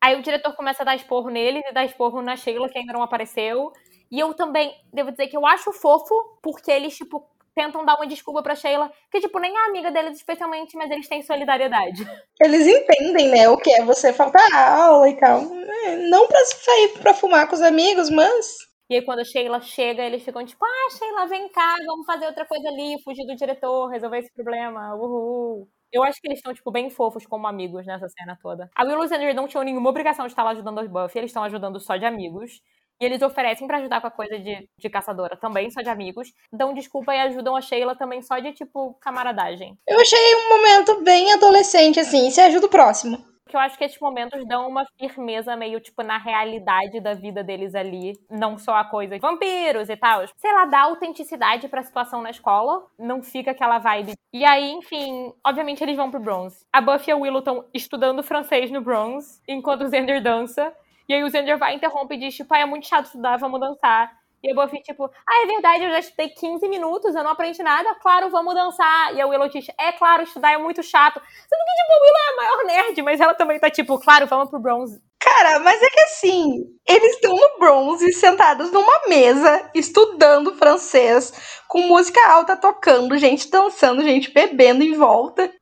[0.01, 2.93] Aí o diretor começa a dar esporro nele e dá esporro na Sheila, que ainda
[2.93, 3.71] não apareceu.
[4.11, 8.07] E eu também devo dizer que eu acho fofo, porque eles, tipo, tentam dar uma
[8.07, 12.07] desculpa pra Sheila, que, tipo, nem é amiga deles especialmente, mas eles têm solidariedade.
[12.41, 15.41] Eles entendem, né, o que é você faltar aula e tal.
[15.85, 18.57] É, não pra sair pra fumar com os amigos, mas.
[18.89, 22.27] E aí, quando a Sheila chega, eles ficam tipo, ah, Sheila, vem cá, vamos fazer
[22.27, 25.69] outra coisa ali, fugir do diretor, resolver esse problema, uhul.
[25.93, 28.71] Eu acho que eles estão, tipo, bem fofos como amigos nessa cena toda.
[28.77, 31.19] A Willow e o Xander não tinham nenhuma obrigação de estar lá ajudando os Buffy,
[31.19, 32.63] eles estão ajudando só de amigos.
[33.01, 36.33] E eles oferecem para ajudar com a coisa de, de caçadora também, só de amigos.
[36.53, 39.77] Dão desculpa e ajudam a Sheila também só de, tipo, camaradagem.
[39.89, 42.31] Eu achei um momento bem adolescente, assim.
[42.31, 43.31] Se ajuda o próximo.
[43.51, 47.43] Porque eu acho que esses momentos dão uma firmeza meio, tipo, na realidade da vida
[47.43, 48.13] deles ali.
[48.31, 50.25] Não só a coisa de vampiros e tal.
[50.37, 52.87] Sei lá, dá autenticidade pra situação na escola.
[52.97, 54.13] Não fica aquela vibe.
[54.33, 56.65] E aí, enfim, obviamente eles vão pro Bronze.
[56.73, 60.73] A Buffy e a Willow estão estudando francês no Bronze, enquanto o Xander dança.
[61.11, 63.59] E aí o Xander vai, interrompe e diz, tipo, ah, é muito chato estudar, vamos
[63.59, 64.13] dançar.
[64.45, 67.61] E a Buffy, tipo, ah, é verdade, eu já estudei 15 minutos, eu não aprendi
[67.65, 69.13] nada, claro, vamos dançar.
[69.17, 71.21] E a Willow diz, é claro, estudar é muito chato.
[71.21, 74.29] Sendo que, tipo, a Willow é a maior nerd, mas ela também tá, tipo, claro,
[74.29, 75.03] vamos pro bronze.
[75.19, 81.33] Cara, mas é que assim, eles estão no bronze, sentados numa mesa, estudando francês,
[81.67, 85.53] com música alta tocando, gente dançando, gente bebendo em volta.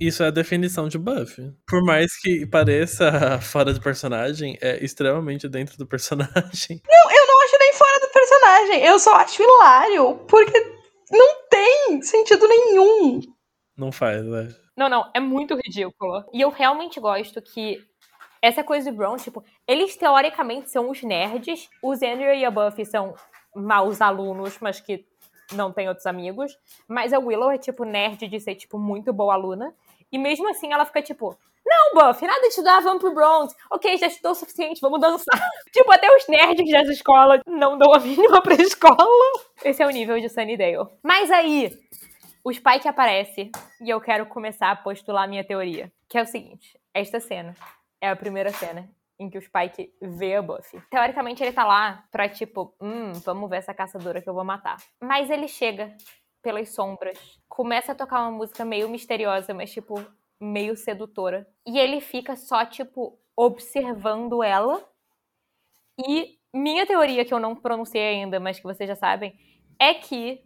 [0.00, 1.40] Isso é a definição de buff.
[1.66, 6.80] Por mais que pareça fora do personagem, é extremamente dentro do personagem.
[6.88, 8.84] Não, eu não acho nem fora do personagem.
[8.84, 10.58] Eu só acho hilário, porque
[11.10, 13.20] não tem sentido nenhum.
[13.76, 14.48] Não faz, né?
[14.76, 16.24] Não, não, é muito ridículo.
[16.32, 17.78] E eu realmente gosto que
[18.42, 22.84] essa coisa do Brown, tipo, eles teoricamente são os nerds, os Andrew e a Buffy
[22.84, 23.14] são
[23.54, 25.04] maus alunos, mas que
[25.52, 26.56] não tem outros amigos.
[26.88, 29.74] Mas a Willow é, tipo, nerd de ser, tipo, muito boa aluna.
[30.10, 33.54] E mesmo assim ela fica, tipo, não, Buff, nada de estudar, vamos pro Bronze.
[33.70, 35.40] Ok, já estudou o suficiente, vamos dançar.
[35.72, 38.96] tipo, até os nerds dessa escola não dão a mínima pra escola.
[39.64, 40.88] Esse é o nível de Sunnydale.
[41.02, 41.76] Mas aí,
[42.44, 45.92] o Spike aparece e eu quero começar a postular minha teoria.
[46.08, 47.56] Que é o seguinte, esta cena
[48.00, 50.80] é a primeira cena em que o Spike vê a Buffy.
[50.90, 54.76] Teoricamente, ele tá lá pra, tipo, hum, vamos ver essa caçadora que eu vou matar.
[55.00, 55.96] Mas ele chega
[56.42, 59.94] pelas sombras, começa a tocar uma música meio misteriosa, mas, tipo,
[60.40, 61.46] meio sedutora.
[61.66, 64.82] E ele fica só, tipo, observando ela.
[66.06, 69.34] E minha teoria, que eu não pronunciei ainda, mas que vocês já sabem,
[69.78, 70.42] é que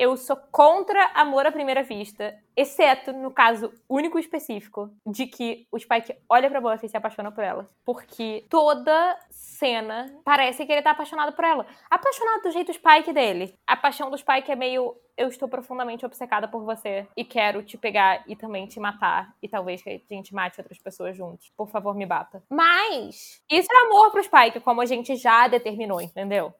[0.00, 5.78] eu sou contra amor à primeira vista, exceto no caso único específico de que o
[5.78, 7.68] Spike olha pra Buffy e se apaixona por ela.
[7.84, 11.66] Porque toda cena parece que ele tá apaixonado por ela.
[11.90, 13.54] Apaixonado do jeito Spike dele.
[13.66, 17.76] A paixão do Spike é meio eu estou profundamente obcecada por você e quero te
[17.76, 21.52] pegar e também te matar e talvez que a gente mate outras pessoas juntos.
[21.54, 22.42] Por favor, me bata.
[22.48, 26.54] Mas isso é amor pro Spike, como a gente já determinou, entendeu?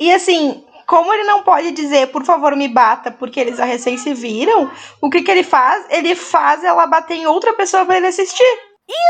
[0.00, 3.96] E assim, como ele não pode dizer, por favor, me bata, porque eles já recém
[3.98, 5.86] se viram, o que que ele faz?
[5.90, 8.42] Ele faz ela bater em outra pessoa pra ele assistir.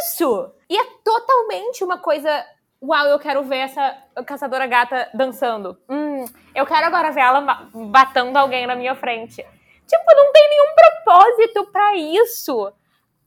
[0.02, 0.50] Isso!
[0.68, 2.44] E é totalmente uma coisa.
[2.82, 5.76] Uau, eu quero ver essa caçadora gata dançando.
[5.88, 6.24] Hum,
[6.54, 9.36] eu quero agora ver ela ba- batendo alguém na minha frente.
[9.86, 12.72] Tipo, não tem nenhum propósito pra isso.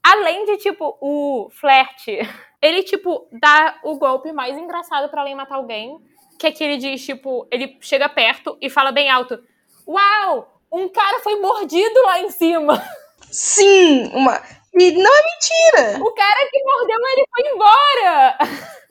[0.06, 2.17] Além de, tipo, o flerte.
[2.62, 5.97] Ele, tipo, dá o golpe mais engraçado pra alguém matar alguém.
[6.39, 9.41] Que é que ele diz, tipo, ele chega perto e fala bem alto:
[9.87, 10.61] Uau!
[10.71, 12.83] Um cara foi mordido lá em cima.
[13.31, 14.41] Sim, uma.
[14.73, 16.03] E não é mentira!
[16.03, 18.37] O cara que mordeu ele foi embora.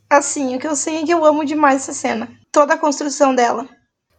[0.09, 2.28] Assim, o que eu sei é que eu amo demais essa cena.
[2.52, 3.68] Toda a construção dela.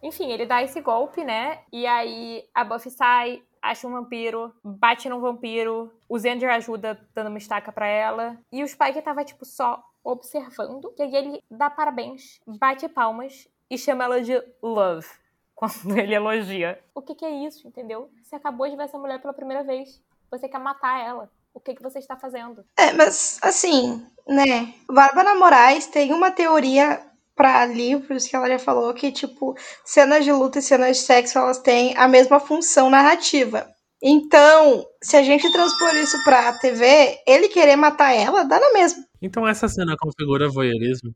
[0.02, 1.60] Enfim, ele dá esse golpe, né?
[1.72, 7.28] E aí a Buffy sai, acha um vampiro, bate num vampiro, o Xander ajuda dando
[7.28, 8.36] uma estaca pra ela.
[8.52, 10.92] E o Spike tava, tipo, só observando.
[10.98, 15.06] E aí ele dá parabéns, bate palmas e chama ela de Love.
[15.54, 16.78] Quando ele elogia.
[16.94, 18.10] O que, que é isso, entendeu?
[18.22, 20.02] Você acabou de ver essa mulher pela primeira vez.
[20.30, 21.30] Você quer matar ela.
[21.54, 22.64] O que, que você está fazendo?
[22.76, 24.74] É, mas assim, né?
[24.90, 27.00] Bárbara Moraes tem uma teoria
[27.36, 31.38] pra livros que ela já falou que, tipo, cenas de luta e cenas de sexo
[31.38, 33.73] elas têm a mesma função narrativa.
[34.06, 39.02] Então, se a gente transpor isso pra TV, ele querer matar ela, dá na mesma.
[39.22, 41.14] Então essa cena configura voyeurismo?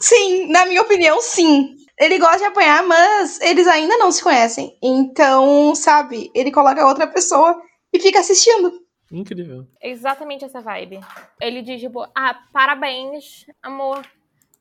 [0.00, 1.74] Sim, na minha opinião, sim.
[1.98, 4.78] Ele gosta de apanhar, mas eles ainda não se conhecem.
[4.80, 7.60] Então, sabe, ele coloca outra pessoa
[7.92, 8.80] e fica assistindo.
[9.10, 9.66] Incrível.
[9.82, 11.00] Exatamente essa vibe.
[11.40, 14.06] Ele diz, tipo, ah, parabéns, amor.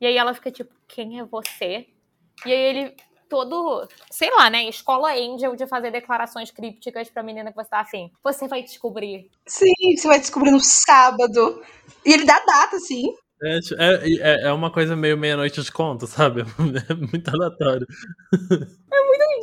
[0.02, 1.86] E aí ela fica, tipo, quem é você?
[2.48, 2.96] E aí ele,
[3.34, 4.70] todo, sei lá, né?
[4.70, 8.12] Escola Angel de fazer declarações crípticas pra menina que você tá afim.
[8.24, 9.32] Você vai descobrir.
[9.48, 11.64] Sim, você vai descobrir no sábado.
[12.06, 13.12] E ele dá data, sim.
[13.42, 16.44] É, é, é, é uma coisa meio meia-noite de conta, sabe?
[16.88, 17.88] É muito aleatório.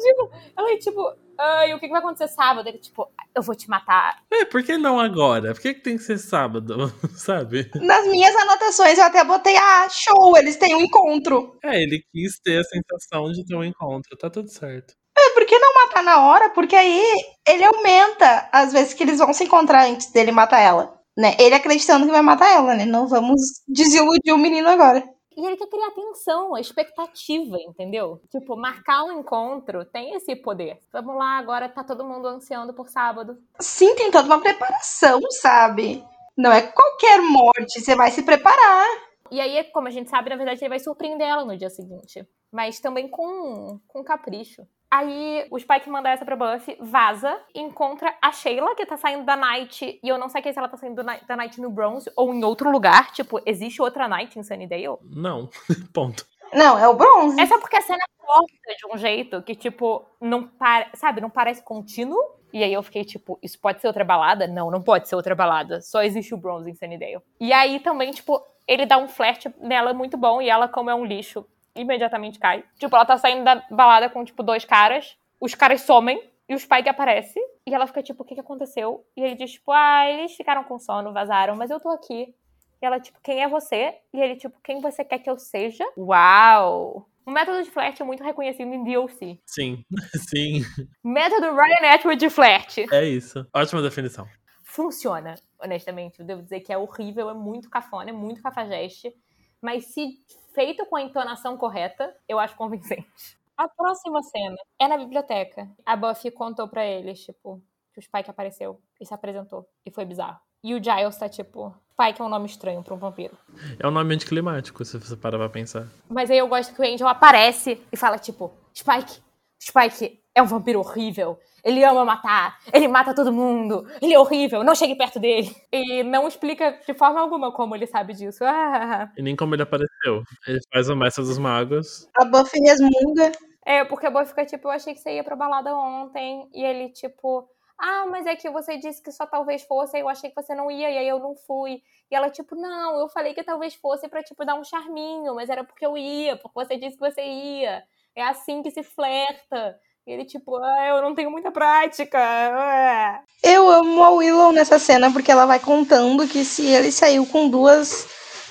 [0.00, 0.31] Ridículo.
[0.57, 2.68] Ela é tipo, ai, o que, que vai acontecer sábado?
[2.68, 4.22] Ele, tipo, eu vou te matar.
[4.31, 5.55] É, por que não agora?
[5.55, 7.70] Por que, que tem que ser sábado, sabe?
[7.74, 11.59] Nas minhas anotações eu até botei, ah, show, eles têm um encontro.
[11.64, 14.94] É, ele quis ter a sensação de ter um encontro, tá tudo certo.
[15.16, 16.50] É, por que não matar na hora?
[16.50, 17.03] Porque aí
[17.46, 20.98] ele aumenta as vezes que eles vão se encontrar antes dele matar ela.
[21.18, 21.37] Né?
[21.38, 22.87] Ele acreditando que vai matar ela, né?
[22.87, 25.05] Não vamos desiludir o menino agora.
[25.40, 28.20] E ele quer criar atenção, a expectativa, entendeu?
[28.31, 30.79] Tipo, marcar um encontro tem esse poder.
[30.92, 33.38] Vamos lá, agora tá todo mundo ansiando por sábado.
[33.59, 36.05] Sim, tem toda uma preparação, sabe?
[36.37, 38.87] Não é qualquer morte, você vai se preparar.
[39.31, 42.29] E aí, como a gente sabe, na verdade, ele vai surpreender ela no dia seguinte.
[42.53, 44.66] Mas também com, com capricho.
[44.90, 49.37] Aí o Spike manda essa pra Buffy, vaza, encontra a Sheila, que tá saindo da
[49.37, 50.00] Night.
[50.03, 52.70] E eu não sei se ela tá saindo da Night no Bronze ou em outro
[52.70, 53.12] lugar.
[53.12, 54.98] Tipo, existe outra Night em Sunnydale?
[55.03, 55.48] Não,
[55.94, 56.26] ponto.
[56.53, 57.40] Não, é o bronze.
[57.40, 61.31] É só porque a cena corta de um jeito que, tipo, não para, sabe, não
[61.31, 62.18] parece contínuo.
[62.53, 64.48] E aí eu fiquei, tipo, isso pode ser outra balada?
[64.48, 65.81] Não, não pode ser outra balada.
[65.81, 67.22] Só existe o Bronze em Sunnydale.
[67.38, 70.94] E aí também, tipo, ele dá um flerte nela muito bom e ela, como é
[70.94, 72.64] um lixo, imediatamente cai.
[72.78, 75.16] Tipo, ela tá saindo da balada com, tipo, dois caras.
[75.40, 77.38] Os caras somem e o Spike aparece.
[77.66, 79.04] E ela fica, tipo, o que que aconteceu?
[79.16, 82.35] E ele diz, tipo, ah, eles ficaram com sono, vazaram, mas eu tô aqui.
[82.83, 83.94] E ela, tipo, quem é você?
[84.12, 85.85] E ele, tipo, quem você quer que eu seja?
[85.96, 87.06] Uau!
[87.26, 89.38] Um método de flerte muito reconhecido em DLC.
[89.46, 89.85] Sim,
[90.28, 90.62] sim,
[91.04, 92.87] Método Ryan Atwood de flerte.
[92.90, 93.46] é isso.
[93.54, 94.26] Ótima definição.
[94.64, 96.20] Funciona, honestamente.
[96.20, 99.12] Eu devo dizer que é horrível, é muito cafona, é muito cafajeste.
[99.61, 100.18] Mas se
[100.54, 103.38] feito com a entonação correta, eu acho convincente.
[103.56, 105.68] A próxima cena é na biblioteca.
[105.84, 109.68] A Buffy contou pra eles, tipo, que o Spike apareceu e se apresentou.
[109.84, 110.38] E foi bizarro.
[110.62, 113.36] E o Giles tá tipo, Spike é um nome estranho pra um vampiro.
[113.78, 115.86] É um nome anticlimático, se você parar pra pensar.
[116.08, 119.22] Mas aí eu gosto que o Angel aparece e fala, tipo, Spike,
[119.62, 121.38] Spike é um vampiro horrível.
[121.62, 125.54] Ele ama matar, ele mata todo mundo, ele é horrível, não chegue perto dele.
[125.70, 128.44] E não explica de forma alguma como ele sabe disso.
[128.44, 130.22] Ah, E nem como ele apareceu.
[130.46, 132.08] Ele faz o Mestre dos Magos.
[132.16, 133.32] A Buffy resmunga.
[133.64, 136.48] É, porque a Boy fica tipo, eu achei que você ia pra balada ontem.
[136.52, 137.46] E ele, tipo,
[137.78, 140.54] ah, mas é que você disse que só talvez fosse, aí eu achei que você
[140.54, 141.82] não ia, e aí eu não fui.
[142.10, 145.48] E ela, tipo, não, eu falei que talvez fosse pra, tipo, dar um charminho, mas
[145.50, 147.82] era porque eu ia, porque você disse que você ia.
[148.16, 149.78] É assim que se flerta.
[150.06, 152.18] E ele, tipo, ah, eu não tenho muita prática.
[152.18, 153.20] Ah.
[153.42, 157.48] Eu amo a Willow nessa cena porque ela vai contando que se ele saiu com
[157.48, 158.08] duas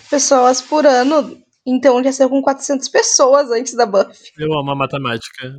[0.09, 4.31] pessoas por ano, então já saiu com 400 pessoas antes da Buffy.
[4.37, 5.53] Eu amo a matemática.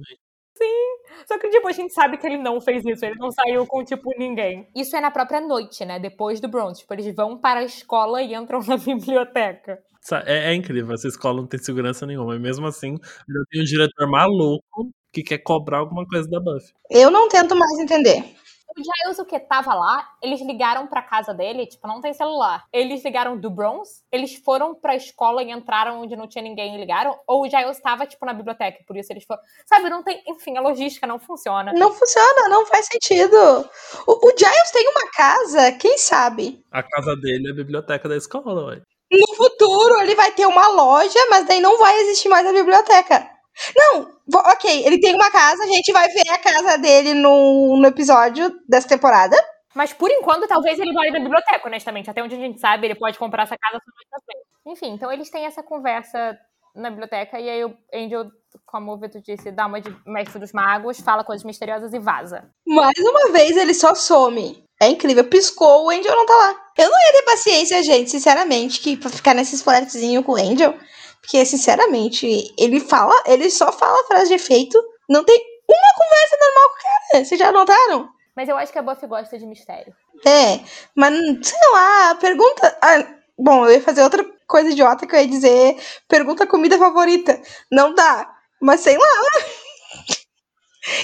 [1.26, 3.04] Só que, tipo, a gente sabe que ele não fez isso.
[3.04, 4.66] Ele não saiu com, tipo, ninguém.
[4.74, 6.00] Isso é na própria noite, né?
[6.00, 6.80] Depois do Bronze.
[6.80, 9.78] Tipo, eles vão para a escola e entram na biblioteca.
[10.26, 12.34] É, é incrível, essa escola não tem segurança nenhuma.
[12.34, 16.72] E mesmo assim, ainda tem um diretor maluco que quer cobrar alguma coisa da Buffy.
[16.90, 18.34] Eu não tento mais entender.
[18.76, 22.64] O Giles, o que tava lá, eles ligaram pra casa dele, tipo, não tem celular.
[22.72, 26.78] Eles ligaram do Bronze, eles foram pra escola e entraram onde não tinha ninguém e
[26.78, 29.42] ligaram, ou o Giles tava, tipo, na biblioteca, por isso eles foram.
[29.66, 30.22] Sabe, não tem.
[30.28, 31.72] Enfim, a logística não funciona.
[31.72, 33.36] Não funciona, não faz sentido.
[34.06, 36.64] O, o Giles tem uma casa, quem sabe?
[36.70, 38.82] A casa dele é a biblioteca da escola, ué.
[39.10, 43.39] No futuro, ele vai ter uma loja, mas daí não vai existir mais a biblioteca.
[43.76, 44.10] Não,
[44.52, 48.50] ok, ele tem uma casa, a gente vai ver a casa dele no, no episódio
[48.68, 49.36] dessa temporada.
[49.74, 52.10] Mas por enquanto, talvez ele vá na biblioteca, honestamente.
[52.10, 54.46] Até onde a gente sabe, ele pode comprar essa casa só mais pra frente.
[54.66, 56.38] Enfim, então eles têm essa conversa
[56.74, 58.26] na biblioteca e aí o Angel,
[58.66, 62.48] como o Vitor disse, dá uma de mestre dos magos, fala coisas misteriosas e vaza.
[62.66, 64.64] Mais uma vez ele só some.
[64.80, 66.54] É incrível, piscou, o Angel não tá lá.
[66.78, 70.74] Eu não ia ter paciência, gente, sinceramente, que pra ficar nesses flertezinhos com o Angel.
[71.20, 72.26] Porque, sinceramente,
[72.58, 74.82] ele fala, ele só fala frase de efeito.
[75.08, 77.24] Não tem uma conversa normal com o cara.
[77.24, 78.08] Vocês já notaram?
[78.36, 79.94] Mas eu acho que a Buffy gosta de mistério.
[80.26, 80.60] É,
[80.94, 81.14] mas
[81.46, 82.78] sei lá, pergunta.
[82.80, 83.06] Ah,
[83.38, 85.76] bom, eu ia fazer outra coisa idiota que eu ia dizer.
[86.08, 87.40] Pergunta a comida favorita.
[87.70, 88.30] Não dá.
[88.60, 89.06] Mas sei lá.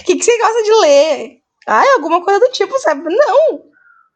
[0.01, 1.39] O que, que você gosta de ler?
[1.67, 3.03] Ai, alguma coisa do tipo, sabe?
[3.15, 3.63] Não.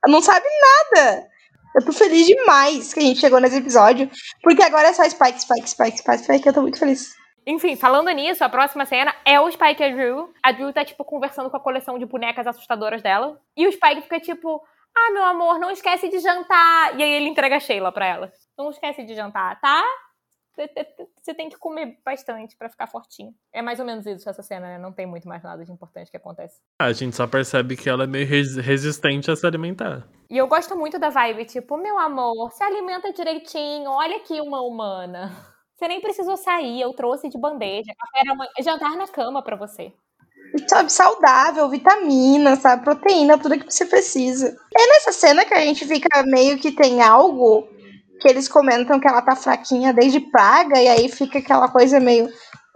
[0.07, 0.47] Não sabe
[0.95, 1.29] nada.
[1.75, 4.11] Eu tô feliz demais que a gente chegou nesse episódio,
[4.43, 7.15] porque agora é só Spike, Spike, Spike, Spike, Spike, eu tô muito feliz.
[7.47, 10.33] Enfim, falando nisso, a próxima cena é o Spike e a Drew.
[10.43, 13.41] A Drew tá, tipo, conversando com a coleção de bonecas assustadoras dela.
[13.57, 14.63] E o Spike fica tipo,
[14.97, 16.99] ah, meu amor, não esquece de jantar.
[16.99, 18.33] E aí ele entrega a Sheila pra ela.
[18.59, 19.83] Não esquece de jantar, tá?
[21.23, 23.35] Você tem que comer bastante para ficar fortinho.
[23.53, 24.79] É mais ou menos isso essa cena, né?
[24.79, 26.61] Não tem muito mais nada de importante que acontece.
[26.81, 30.07] A gente só percebe que ela é meio resistente a se alimentar.
[30.29, 34.63] E eu gosto muito da vibe, tipo, meu amor, se alimenta direitinho, olha aqui uma
[34.63, 35.31] humana.
[35.77, 37.91] Você nem precisou sair, eu trouxe de bandeja,
[38.63, 39.95] jantar na cama para você.
[40.69, 44.55] Sabe, saudável, vitamina, sabe, proteína, tudo que você precisa.
[44.77, 47.67] É nessa cena que a gente fica meio que tem algo
[48.21, 52.29] que eles comentam que ela tá fraquinha desde Praga, e aí fica aquela coisa meio.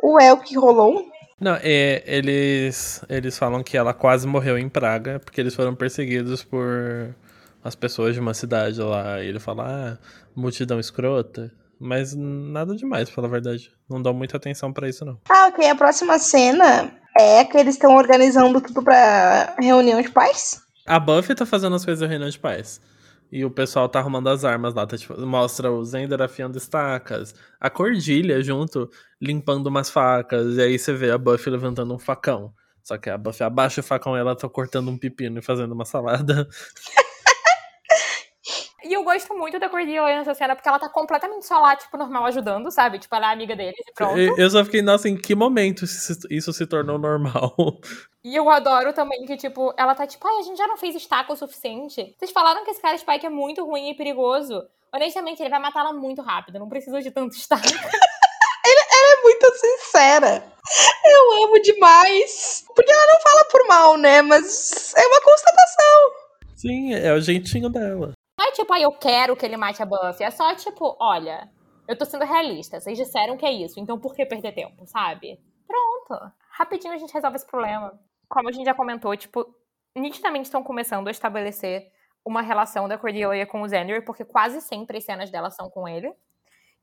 [0.03, 1.07] Ué, o que rolou?
[1.41, 6.43] Não, é, eles, eles falam que ela quase morreu em Praga, porque eles foram perseguidos
[6.43, 7.15] por
[7.63, 9.23] as pessoas de uma cidade lá.
[9.23, 9.99] E ele fala, ah,
[10.35, 11.51] multidão escrota.
[11.79, 13.71] Mas nada demais, pela verdade.
[13.91, 15.19] Não dá muita atenção para isso, não.
[15.29, 15.69] Ah, ok.
[15.69, 20.63] A próxima cena é que eles estão organizando tudo pra reunião de pais?
[20.87, 22.81] A Buffy tá fazendo as coisas da reunião de pais.
[23.33, 27.35] E o pessoal tá arrumando as armas lá, tá, tipo, mostra o Zender afiando estacas,
[27.61, 28.89] a Cordilha junto,
[29.21, 32.55] limpando umas facas, e aí você vê a Buffy levantando um facão.
[32.83, 35.73] Só que a Buffy abaixa o facão e ela tá cortando um pepino e fazendo
[35.73, 36.49] uma salada.
[38.95, 41.97] E eu gosto muito da Cordelia nessa cena, porque ela tá completamente só lá, tipo,
[41.97, 43.01] normal, ajudando, sabe?
[43.01, 44.17] Tipo, ela é amiga deles e pronto.
[44.17, 47.57] Eu só fiquei, nossa, em que momento isso se tornou normal?
[48.23, 50.95] E eu adoro também que, tipo, ela tá tipo, ai, a gente já não fez
[50.95, 52.15] estaca o suficiente.
[52.17, 54.65] Vocês falaram que esse cara Spike é muito ruim e perigoso.
[54.95, 57.67] Honestamente, ele vai matar ela muito rápido, não precisa de tanto estaca.
[58.65, 60.47] ela é muito sincera.
[61.05, 62.65] Eu amo demais.
[62.77, 64.23] Porque ela não fala por mal, né?
[64.23, 66.13] Mas é uma constatação.
[66.55, 68.14] Sim, é o jeitinho dela.
[68.39, 70.25] Não é tipo, ah, eu quero que ele mate a Buffy.
[70.25, 71.51] É só tipo, olha,
[71.87, 72.81] eu tô sendo realista.
[72.81, 75.41] Vocês disseram que é isso, então por que perder tempo, sabe?
[75.67, 76.33] Pronto.
[76.51, 77.99] Rapidinho a gente resolve esse problema.
[78.29, 79.55] Como a gente já comentou, tipo,
[79.95, 81.93] nitidamente estão começando a estabelecer
[82.25, 85.87] uma relação da Cordelia com o Xander, porque quase sempre as cenas dela são com
[85.87, 86.13] ele.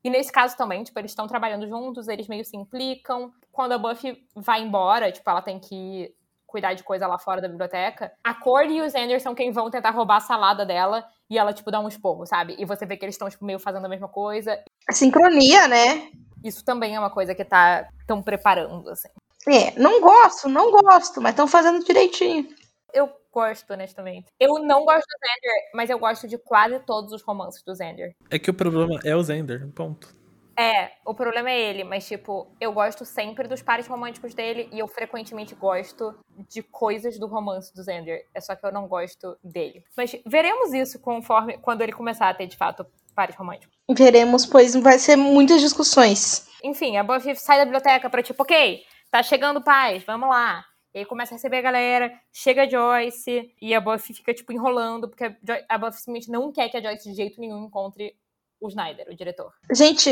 [0.04, 3.32] E nesse caso também, tipo, eles estão trabalhando juntos, eles meio se implicam.
[3.50, 6.14] Quando a Buffy vai embora, tipo, ela tem que
[6.46, 9.70] cuidar de coisa lá fora da biblioteca, a Cordy e o Xander são quem vão
[9.70, 12.54] tentar roubar a salada dela e ela, tipo, dá um esporro, sabe?
[12.58, 14.62] E você vê que eles estão, tipo, meio fazendo a mesma coisa.
[14.86, 16.10] A sincronia, né?
[16.44, 19.08] Isso também é uma coisa que tá tão preparando, assim.
[19.48, 22.46] É, não gosto, não gosto, mas estão fazendo direitinho.
[22.92, 24.26] Eu gosto, honestamente.
[24.38, 28.14] Eu não gosto do Xander, mas eu gosto de quase todos os romances do Xander.
[28.30, 30.14] É que o problema é o Xander, ponto.
[30.58, 34.78] É, o problema é ele, mas tipo, eu gosto sempre dos pares românticos dele e
[34.78, 36.14] eu frequentemente gosto
[36.48, 38.26] de coisas do romance do Xander.
[38.34, 39.84] É só que eu não gosto dele.
[39.96, 43.76] Mas veremos isso conforme quando ele começar a ter de fato pares românticos.
[43.90, 46.48] Veremos, pois vai ser muitas discussões.
[46.62, 50.64] Enfim, a Buffy sai da biblioteca pra tipo, ok, tá chegando paz, vamos lá.
[50.94, 54.52] E aí começa a receber a galera, chega a Joyce, e a Buffy fica, tipo,
[54.52, 55.24] enrolando, porque
[55.66, 58.14] a Buffy simplesmente não quer que a Joyce de jeito nenhum encontre
[58.62, 59.50] o Snyder, o diretor.
[59.74, 60.10] Gente,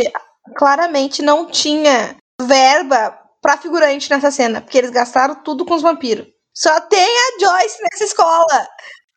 [0.56, 6.26] claramente não tinha verba pra figurante nessa cena, porque eles gastaram tudo com os vampiros.
[6.54, 8.68] Só tem a Joyce nessa escola.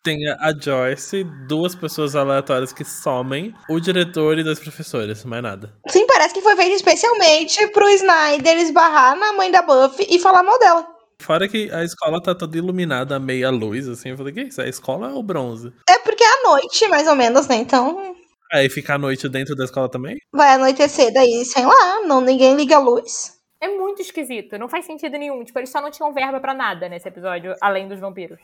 [0.03, 5.73] Tem a Joyce, duas pessoas aleatórias que somem, o diretor e dois professores, mais nada.
[5.87, 10.43] Sim, parece que foi feito especialmente pro Snyder esbarrar na mãe da Buffy e falar
[10.43, 10.85] mal dela.
[11.21, 14.09] Fora que a escola tá toda iluminada, meia luz, assim.
[14.09, 14.61] Eu falei, que isso?
[14.61, 15.71] A escola é o bronze?
[15.87, 17.55] É porque é à noite, mais ou menos, né?
[17.55, 18.13] Então.
[18.53, 20.19] Aí fica à noite dentro da escola também?
[20.31, 23.41] Vai anoitecer, daí, sei lá, não, ninguém liga a luz.
[23.59, 25.43] É muito esquisito, não faz sentido nenhum.
[25.43, 28.39] Tipo, eles só não tinham verba pra nada nesse episódio, além dos vampiros.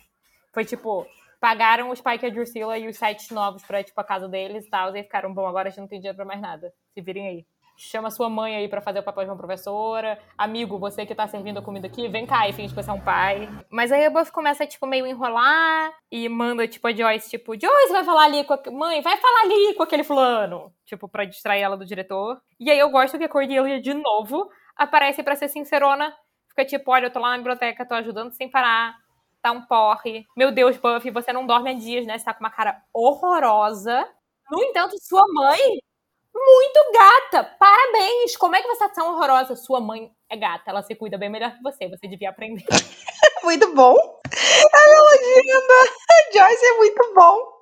[0.52, 1.06] Foi tipo,
[1.40, 4.66] pagaram o Spike e a Drusilla e os sites novos pra, tipo, a casa deles
[4.66, 6.74] e tal, e ficaram, bom, agora a gente não tem dinheiro pra mais nada.
[6.92, 7.46] Se virem aí.
[7.82, 10.20] Chama sua mãe aí pra fazer o papel de uma professora.
[10.38, 12.94] Amigo, você que tá servindo a comida aqui, vem cá e finge que você é
[12.94, 13.48] um pai.
[13.70, 17.94] Mas aí a Buffy começa, tipo, meio enrolar e manda, tipo, a Joyce, tipo, Joyce
[17.94, 18.60] vai falar ali com a...
[18.70, 20.74] Mãe, vai falar ali com aquele fulano.
[20.86, 22.42] Tipo, pra distrair ela do diretor.
[22.60, 26.14] E aí eu gosto que a Cordelia, de novo, aparece pra ser sincerona.
[26.50, 28.98] Fica tipo, olha, eu tô lá na biblioteca, tô ajudando sem parar
[29.42, 30.26] tá um porre.
[30.36, 32.18] Meu Deus, Buffy, você não dorme há dias, né?
[32.18, 34.06] Você tá com uma cara horrorosa.
[34.52, 35.80] No entanto, sua mãe,
[36.34, 37.44] muito gata.
[37.60, 38.36] Parabéns.
[38.38, 39.56] Como é que você tá tão horrorosa?
[39.56, 40.70] Sua mãe é gata.
[40.72, 41.88] Ela se cuida bem melhor que você.
[41.88, 42.66] Você devia aprender.
[43.44, 43.96] muito bom.
[43.96, 47.60] A melodia da Joyce é muito bom.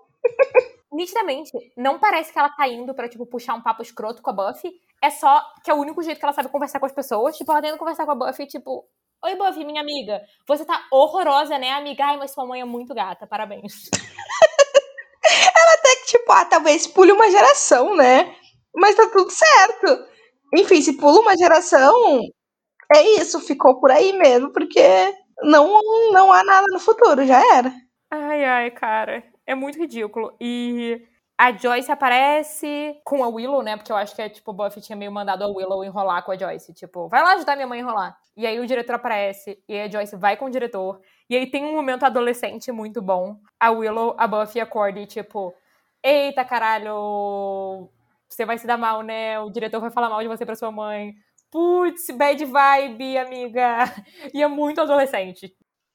[0.92, 4.34] Nitidamente, não parece que ela tá indo pra, tipo, puxar um papo escroto com a
[4.34, 4.72] Buffy.
[5.02, 7.38] É só que é o único jeito que ela sabe conversar com as pessoas.
[7.38, 8.88] Tipo, ela tendo conversar com a Buffy, tipo,
[9.24, 10.22] Oi, Buffy, minha amiga.
[10.48, 12.06] Você tá horrorosa, né, amiga?
[12.06, 13.26] Ai, mas sua mãe é muito gata.
[13.26, 13.90] Parabéns.
[15.26, 18.36] Ela até que, tipo, ah, talvez pule uma geração, né?
[18.78, 20.06] Mas tá tudo certo.
[20.56, 22.22] Enfim, se pula uma geração,
[22.94, 23.40] é isso.
[23.40, 24.82] Ficou por aí mesmo, porque
[25.44, 27.26] não, não há nada no futuro.
[27.26, 27.74] Já era.
[28.12, 29.24] Ai, ai, cara.
[29.46, 30.36] É muito ridículo.
[30.40, 31.02] E
[31.38, 33.78] a Joyce aparece com a Willow, né?
[33.78, 36.32] Porque eu acho que é tipo, o Buffy tinha meio mandado a Willow enrolar com
[36.32, 36.74] a Joyce.
[36.74, 38.18] Tipo, vai lá ajudar minha mãe a enrolar.
[38.36, 41.02] E aí o diretor aparece, e a Joyce vai com o diretor.
[41.30, 43.38] E aí tem um momento adolescente muito bom.
[43.60, 45.54] A Willow, a Buffy e tipo,
[46.04, 47.90] eita caralho,
[48.30, 49.40] você vai se dar mal, né?
[49.40, 51.14] O diretor vai falar mal de você pra sua mãe.
[51.52, 53.86] Putz, bad vibe, amiga.
[54.34, 55.54] E é muito adolescente.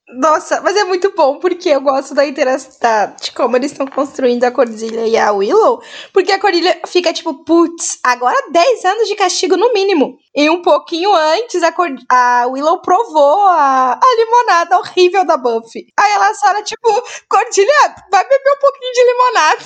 [0.09, 4.45] Nossa, mas é muito bom porque eu gosto da interação de como eles estão construindo
[4.45, 5.81] a Cordilha e a Willow.
[6.13, 10.19] Porque a Cordilha fica tipo, putz, agora 10 anos de castigo no mínimo.
[10.35, 15.87] E um pouquinho antes, a, Cord a Willow provou a, a limonada horrível da Buffy.
[15.99, 16.89] Aí ela só era tipo,
[17.29, 19.65] Cordilha, vai beber um pouquinho de limonada.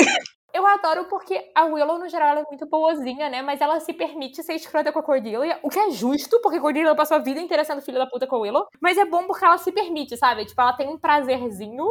[0.52, 3.42] Eu adoro porque a Willow, no geral, ela é muito boazinha, né?
[3.42, 6.60] Mas ela se permite ser escrota com a Cordelia, o que é justo, porque a
[6.60, 8.66] Cordelia passou a vida inteira sendo filha da puta com a Willow.
[8.80, 10.44] Mas é bom porque ela se permite, sabe?
[10.44, 11.84] Tipo, ela tem um prazerzinho.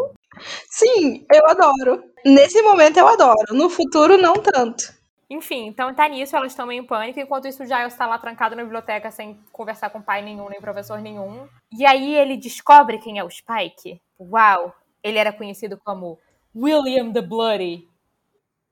[0.70, 2.04] Sim, eu adoro.
[2.26, 3.54] Nesse momento eu adoro.
[3.54, 5.00] No futuro, não tanto.
[5.30, 7.20] Enfim, então tá nisso, elas estão meio em pânico.
[7.20, 10.60] Enquanto isso, o Giles tá lá trancado na biblioteca sem conversar com pai nenhum, nem
[10.60, 11.48] professor nenhum.
[11.72, 14.02] E aí ele descobre quem é o Spike.
[14.20, 14.74] Uau!
[15.04, 16.18] Ele era conhecido como
[16.56, 17.88] William the Bloody.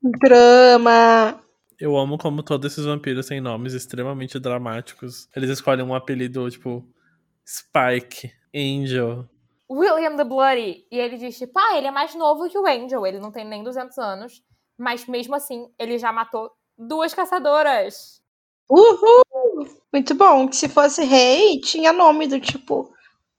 [0.02, 1.42] Drama.
[1.80, 5.28] Eu amo como todos esses vampiros têm nomes extremamente dramáticos.
[5.36, 6.84] Eles escolhem um apelido, tipo,
[7.46, 9.28] Spike, Angel.
[9.70, 10.86] William the Bloody.
[10.92, 13.06] E ele diz, tipo, ah, ele é mais novo que o Angel.
[13.06, 14.44] Ele não tem nem 200 anos.
[14.78, 18.22] Mas mesmo assim, ele já matou duas caçadoras.
[18.70, 19.24] Uhul!
[19.94, 20.48] Muito bom.
[20.48, 22.92] Que se fosse rei, tinha nome do tipo,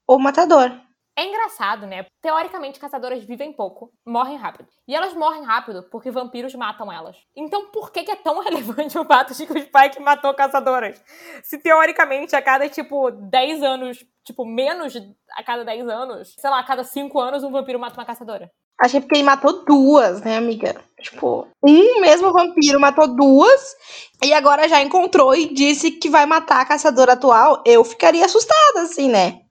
[0.07, 0.71] o matador.
[1.19, 2.05] É engraçado, né?
[2.21, 4.69] Teoricamente, caçadoras vivem pouco, morrem rápido.
[4.87, 7.17] E elas morrem rápido porque vampiros matam elas.
[7.35, 11.03] Então, por que, é tão relevante o fato de que o Spike matou caçadoras?
[11.43, 14.93] Se teoricamente, a cada, tipo, 10 anos, tipo, menos
[15.35, 18.49] a cada 10 anos, sei lá, a cada 5 anos, um vampiro mata uma caçadora.
[18.79, 20.81] Achei porque ele matou duas, né, amiga?
[21.01, 23.75] Tipo, um mesmo vampiro matou duas
[24.23, 27.61] e agora já encontrou e disse que vai matar a caçadora atual.
[27.65, 29.41] Eu ficaria assustada, assim, né?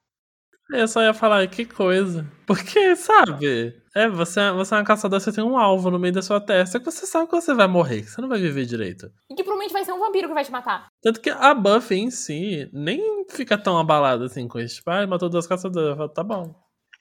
[0.71, 2.27] Eu só ia falar, que coisa.
[2.47, 3.75] Porque, sabe?
[3.95, 6.79] É, você, você é uma caçadora, você tem um alvo no meio da sua testa
[6.79, 9.11] que você sabe que você vai morrer, que você não vai viver direito.
[9.31, 10.87] E que provavelmente vai ser um vampiro que vai te matar.
[11.03, 14.77] Tanto que a Buffy em si nem fica tão abalada assim com isso.
[14.77, 15.97] Tipo, ah, matou duas caçadoras.
[15.97, 16.55] Falo, tá bom.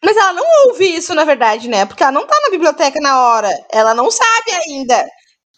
[0.04, 1.86] Mas ela não ouve isso, na verdade, né?
[1.86, 3.50] Porque ela não tá na biblioteca na hora.
[3.72, 5.06] Ela não sabe ainda.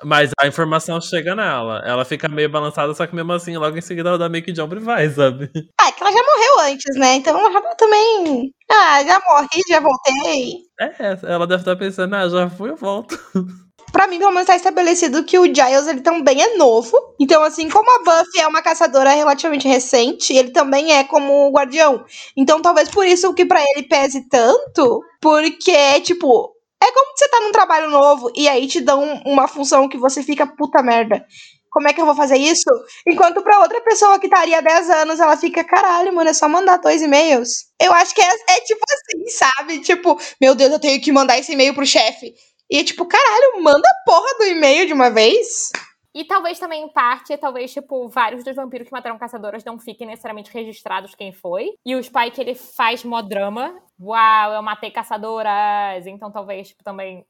[0.04, 1.82] Mas a informação chega nela.
[1.86, 4.56] Ela fica meio balançada, só que mesmo assim, logo em seguida ela dá meio que
[4.56, 5.50] jump e vai, sabe?
[5.80, 7.16] Ah, é que ela já morreu antes, né?
[7.16, 8.54] Então ela já também.
[8.72, 10.54] Ah, já morri, já voltei.
[10.80, 13.18] É, ela deve estar pensando, ah, já fui, eu volto.
[13.92, 16.96] Pra mim, pelo menos, tá estabelecido que o Giles, ele também é novo.
[17.20, 21.52] Então, assim, como a Buffy é uma caçadora relativamente recente, ele também é como o
[21.52, 22.06] guardião.
[22.38, 26.52] Então, talvez por isso que pra ele pese tanto, porque, tipo,
[26.82, 30.24] é como você tá num trabalho novo e aí te dão uma função que você
[30.24, 31.26] fica puta merda.
[31.72, 32.70] Como é que eu vou fazer isso?
[33.08, 36.50] Enquanto pra outra pessoa que estaria há 10 anos, ela fica, caralho, mano, é só
[36.50, 37.66] mandar dois e-mails.
[37.80, 39.80] Eu acho que é, é tipo assim, sabe?
[39.82, 42.34] Tipo, meu Deus, eu tenho que mandar esse e-mail pro chefe.
[42.72, 45.70] E é tipo, caralho, manda a porra do e-mail de uma vez.
[46.14, 50.08] E talvez também, em parte, talvez, tipo, vários dos vampiros que mataram caçadoras não fiquem
[50.08, 51.74] necessariamente registrados quem foi.
[51.86, 53.80] E o Spike, ele faz mó drama.
[54.00, 56.08] Uau, eu matei caçadoras.
[56.08, 57.26] Então, talvez, tipo, também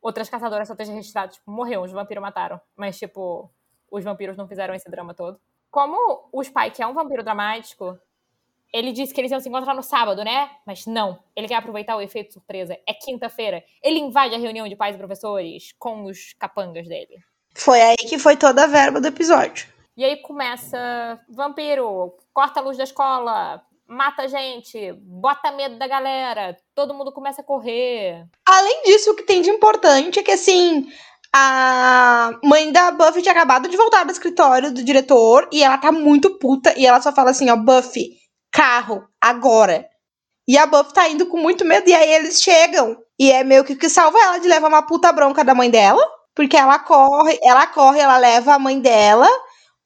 [0.00, 1.36] outras caçadoras só estejam registradas.
[1.36, 2.60] Tipo, morreu, os vampiros mataram.
[2.74, 3.50] Mas, tipo,
[3.90, 5.38] os vampiros não fizeram esse drama todo.
[5.70, 5.96] Como
[6.32, 7.98] o Spike é um vampiro dramático,
[8.72, 10.50] ele disse que eles iam se encontrar no sábado, né?
[10.66, 11.22] Mas não.
[11.36, 12.78] Ele quer aproveitar o efeito surpresa.
[12.86, 13.62] É quinta-feira.
[13.82, 17.22] Ele invade a reunião de pais e professores com os capangas dele.
[17.54, 19.66] Foi aí que foi toda a verba do episódio.
[19.96, 25.86] E aí começa: vampiro, corta a luz da escola, mata a gente, bota medo da
[25.86, 28.26] galera, todo mundo começa a correr.
[28.46, 30.86] Além disso, o que tem de importante é que, assim,
[31.34, 35.92] a mãe da Buffy tinha acabado de voltar do escritório do diretor e ela tá
[35.92, 38.18] muito puta e ela só fala assim: ó, Buffy,
[38.50, 39.86] carro, agora.
[40.48, 42.96] E a Buffy tá indo com muito medo e aí eles chegam.
[43.18, 45.70] E é meio que o que salva ela de levar uma puta bronca da mãe
[45.70, 46.02] dela.
[46.34, 49.28] Porque ela corre, ela corre, ela leva a mãe dela,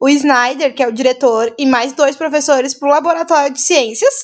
[0.01, 4.15] o Snyder, que é o diretor, e mais dois professores pro laboratório de ciências.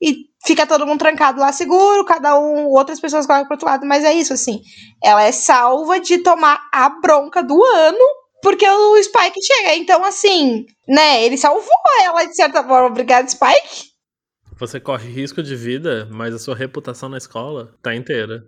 [0.00, 3.86] E fica todo mundo trancado lá seguro, cada um, outras pessoas correm pro outro lado,
[3.86, 4.60] mas é isso, assim.
[5.02, 8.04] Ela é salva de tomar a bronca do ano,
[8.42, 9.74] porque o Spike chega.
[9.76, 11.64] Então, assim, né, ele salvou
[12.02, 12.88] ela de certa forma.
[12.88, 13.94] Obrigado, Spike.
[14.58, 18.44] Você corre risco de vida, mas a sua reputação na escola tá inteira.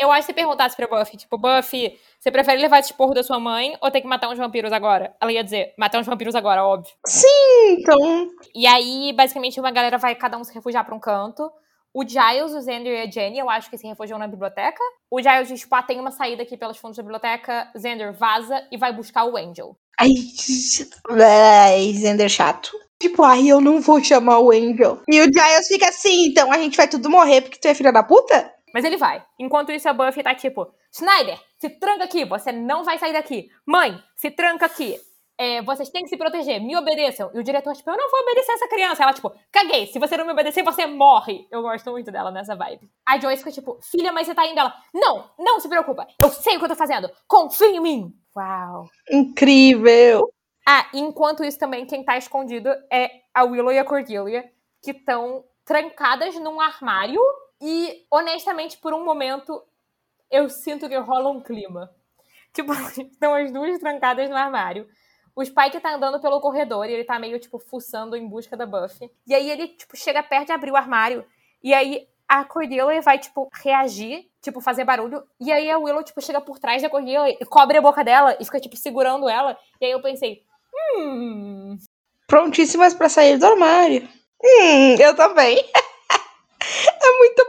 [0.00, 3.22] Eu acho que se perguntasse pra Buffy, tipo, Buffy, você prefere levar esse porro da
[3.22, 5.14] sua mãe ou ter que matar uns vampiros agora?
[5.20, 6.92] Ela ia dizer, matar uns vampiros agora, óbvio.
[7.04, 8.30] Sim, então.
[8.54, 11.50] E aí, basicamente, uma galera vai cada um se refugiar pra um canto.
[11.92, 14.78] O Giles, o Xander e a Jenny, eu acho que se refugiam na biblioteca.
[15.10, 17.68] O Giles diz, tipo, ah, tem uma saída aqui pelos fundos da biblioteca.
[17.76, 19.76] Xander vaza e vai buscar o Angel.
[19.98, 20.10] Ai,
[21.10, 22.70] ai Xander chato.
[23.00, 25.00] Tipo, ai, eu não vou chamar o Angel.
[25.08, 27.92] E o Giles fica assim, então a gente vai tudo morrer porque tu é filha
[27.92, 28.52] da puta?
[28.72, 29.24] Mas ele vai.
[29.38, 33.48] Enquanto isso, a Buffy tá tipo: Schneider, se tranca aqui, você não vai sair daqui.
[33.66, 34.96] Mãe, se tranca aqui.
[35.40, 37.30] É, vocês têm que se proteger, me obedeçam.
[37.32, 39.04] E o diretor, tipo, eu não vou obedecer essa criança.
[39.04, 41.46] Ela, tipo, caguei, se você não me obedecer, você morre.
[41.48, 42.90] Eu gosto muito dela nessa vibe.
[43.06, 44.58] A Joyce fica tipo, filha, mas você tá indo.
[44.58, 48.12] Ela, não, não se preocupa, eu sei o que eu tô fazendo, confia em mim.
[48.36, 48.86] Uau.
[49.08, 50.28] Incrível.
[50.66, 54.44] Ah, enquanto isso também, quem tá escondido é a Willow e a Cordelia,
[54.82, 57.20] que estão trancadas num armário
[57.60, 59.62] e, honestamente, por um momento,
[60.30, 61.90] eu sinto que rola um clima.
[62.50, 64.88] Tipo, estão as duas trancadas no armário.
[65.36, 68.66] O Spike tá andando pelo corredor e ele tá meio, tipo, fuçando em busca da
[68.66, 69.08] Buffy.
[69.26, 71.24] E aí ele, tipo, chega perto de abrir o armário.
[71.62, 75.22] E aí a Cordelia vai, tipo, reagir, tipo, fazer barulho.
[75.38, 78.36] E aí a Willow, tipo, chega por trás da Cordelia e cobre a boca dela
[78.40, 79.56] e fica, tipo, segurando ela.
[79.80, 80.42] E aí eu pensei,
[80.96, 81.78] hum.
[82.26, 84.08] Prontíssimas para sair do armário.
[84.42, 85.64] Hum, eu também.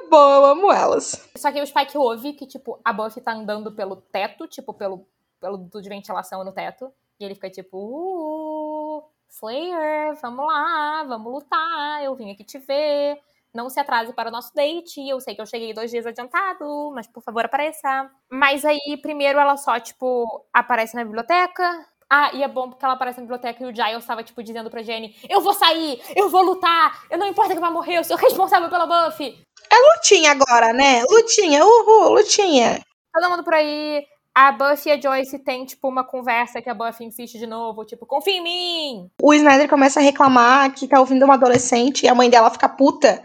[0.10, 1.30] Bom, eu amo elas.
[1.38, 5.08] Só que o Spike ouve que, tipo, a Buffy tá andando pelo teto, tipo, pelo,
[5.40, 6.92] pelo duto de ventilação no teto.
[7.20, 13.20] E ele fica tipo, uh, Slayer, vamos lá, vamos lutar, eu vim aqui te ver.
[13.54, 15.08] Não se atrase para o nosso date.
[15.08, 18.10] Eu sei que eu cheguei dois dias adiantado, mas por favor apareça.
[18.30, 21.88] Mas aí, primeiro, ela só, tipo, aparece na biblioteca.
[22.12, 24.70] Ah, e é bom porque ela aparece na biblioteca e o Giles estava, tipo, dizendo
[24.70, 28.04] pra Jenny: Eu vou sair, eu vou lutar, eu não importa que vai morrer, eu
[28.04, 29.38] sou responsável pela Buffy.
[29.72, 31.04] É lutinha agora, né?
[31.08, 32.82] Lutinha, uhul, lutinha.
[33.14, 34.04] Todo mundo por aí.
[34.34, 37.86] A Buffy e a Joyce tem, tipo, uma conversa que a Buffy insiste de novo,
[37.86, 39.12] tipo, confia em mim!
[39.22, 42.70] O Snyder começa a reclamar que tá ouvindo uma adolescente e a mãe dela fica
[42.70, 43.22] puta.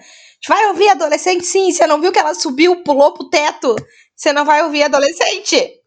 [0.47, 3.76] Vai ouvir adolescente sim, você não viu que ela subiu, pulou pro teto?
[4.14, 5.80] Você não vai ouvir adolescente?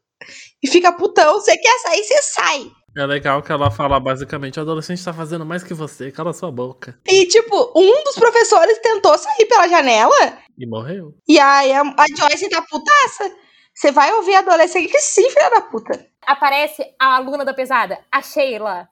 [0.63, 2.71] E fica putão, você quer sair, você sai.
[2.97, 6.51] É legal que ela fala basicamente: o adolescente tá fazendo mais que você, cala sua
[6.51, 6.99] boca.
[7.07, 10.39] E, tipo, um dos professores tentou sair pela janela.
[10.57, 11.13] E morreu.
[11.27, 13.31] E aí a, a Joyce tá putaça.
[13.71, 16.07] Você vai ouvir a adolescente que sim, filha da puta.
[16.25, 18.89] Aparece a aluna da pesada, a Sheila.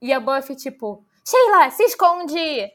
[0.00, 2.70] E a Buffy, tipo, Sheila, se esconde!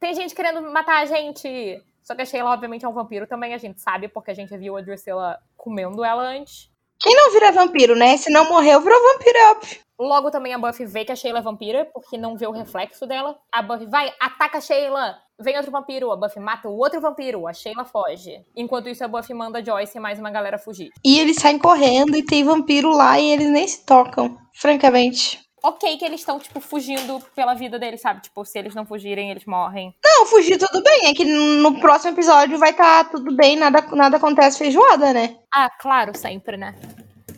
[0.00, 1.80] Tem gente querendo matar a gente.
[2.02, 4.56] Só que a Sheila, obviamente, é um vampiro também, a gente sabe, porque a gente
[4.58, 6.73] viu a Drusilla comendo ela antes.
[7.04, 8.16] Quem não vira vampiro, né?
[8.16, 9.78] Se não morreu, virou vampiro, é óbvio.
[10.00, 13.06] Logo também a Buffy vê que a Sheila é vampira, porque não vê o reflexo
[13.06, 13.36] dela.
[13.52, 15.18] A Buffy vai, ataca a Sheila.
[15.38, 18.40] Vem outro vampiro, a Buffy mata o outro vampiro, a Sheila foge.
[18.56, 20.88] Enquanto isso, a Buffy manda a Joyce e mais uma galera fugir.
[21.04, 25.43] E eles saem correndo e tem vampiro lá e eles nem se tocam, francamente.
[25.64, 28.20] Ok que eles estão, tipo, fugindo pela vida deles, sabe?
[28.20, 29.94] Tipo, se eles não fugirem, eles morrem.
[30.04, 31.06] Não, fugir tudo bem.
[31.06, 35.38] É que no próximo episódio vai estar tá tudo bem, nada, nada acontece feijoada, né?
[35.54, 36.74] Ah, claro, sempre, né?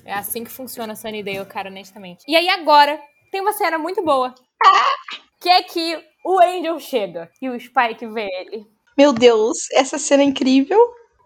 [0.04, 2.24] É assim que funciona Sunnydale, cara, honestamente.
[2.26, 3.00] E aí agora,
[3.30, 4.34] tem uma cena muito boa.
[5.38, 8.66] Que é que o Angel chega e o Spike vê ele.
[8.96, 10.80] Meu Deus, essa cena é incrível.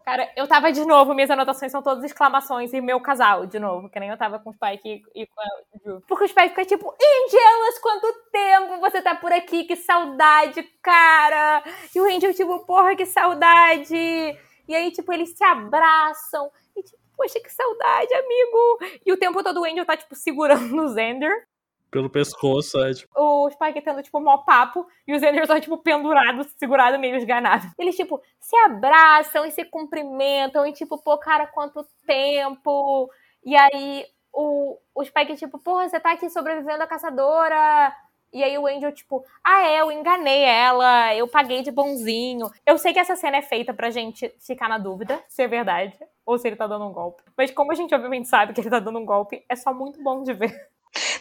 [0.05, 3.89] Cara, eu tava de novo, minhas anotações são todas exclamações e meu casal, de novo,
[3.91, 5.45] que nem eu tava com o Spike e, e com a
[5.85, 6.03] Ju.
[6.09, 11.63] Porque o Spike fica tipo, Angelas, quanto tempo você tá por aqui, que saudade, cara!
[11.95, 13.95] E o Angel, tipo, porra, que saudade!
[13.95, 18.79] E aí, tipo, eles se abraçam e, tipo, poxa, que saudade, amigo!
[19.05, 21.47] E o tempo todo o Angel tá, tipo, segurando o Xander
[21.91, 23.13] pelo pescoço, é tipo.
[23.17, 27.67] O Spike tendo, tipo, mó papo, e os Xander só, tipo, pendurado, segurado, meio esganado.
[27.79, 33.11] Eles, tipo, se abraçam e se cumprimentam, e, tipo, pô, cara, quanto tempo!
[33.45, 37.95] E aí o, o Spike, tipo, porra, você tá aqui sobrevivendo à caçadora.
[38.33, 42.49] E aí o Angel, tipo, ah, é, eu enganei ela, eu paguei de bonzinho.
[42.65, 45.99] Eu sei que essa cena é feita pra gente ficar na dúvida se é verdade
[46.25, 47.25] ou se ele tá dando um golpe.
[47.37, 50.01] Mas como a gente obviamente sabe que ele tá dando um golpe, é só muito
[50.01, 50.55] bom de ver.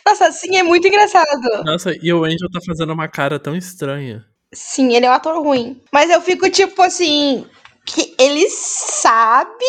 [0.06, 1.64] Nossa, assim é muito engraçado.
[1.64, 4.26] Nossa, e o Angel tá fazendo uma cara tão estranha.
[4.54, 5.82] Sim, ele é um ator ruim.
[5.92, 7.46] Mas eu fico tipo assim.
[7.86, 9.66] Que ele sabe,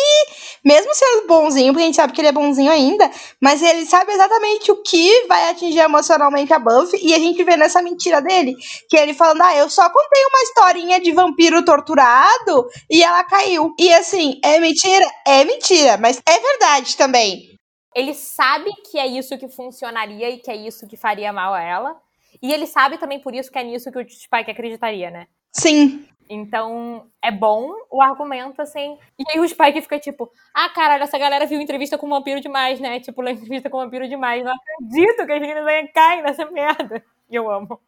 [0.63, 3.09] mesmo sendo bonzinho, porque a gente sabe que ele é bonzinho ainda,
[3.41, 7.57] mas ele sabe exatamente o que vai atingir emocionalmente a Buffy, e a gente vê
[7.57, 8.55] nessa mentira dele,
[8.87, 13.73] que ele falando, ah, eu só contei uma historinha de vampiro torturado e ela caiu.
[13.79, 15.07] E assim, é mentira?
[15.25, 17.57] É mentira, mas é verdade também.
[17.95, 21.61] Ele sabe que é isso que funcionaria e que é isso que faria mal a
[21.61, 22.01] ela.
[22.41, 25.27] E ele sabe também por isso que é nisso que o Spike acreditaria, né?
[25.51, 26.05] Sim.
[26.29, 28.97] Então, é bom o argumento, assim.
[29.19, 32.39] E aí o Spike fica tipo, ah, caralho, essa galera viu entrevista com um vampiro
[32.39, 33.01] demais, né?
[33.01, 34.43] Tipo, entrevista com um vampiro demais.
[34.43, 37.03] Não acredito que as meninas caem nessa merda.
[37.29, 37.79] E eu amo.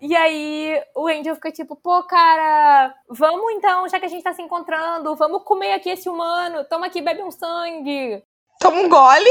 [0.00, 4.32] E aí o Angel fica tipo, pô, cara, vamos então, já que a gente tá
[4.32, 8.22] se encontrando, vamos comer aqui esse humano, toma aqui, bebe um sangue.
[8.62, 9.30] Toma um gole.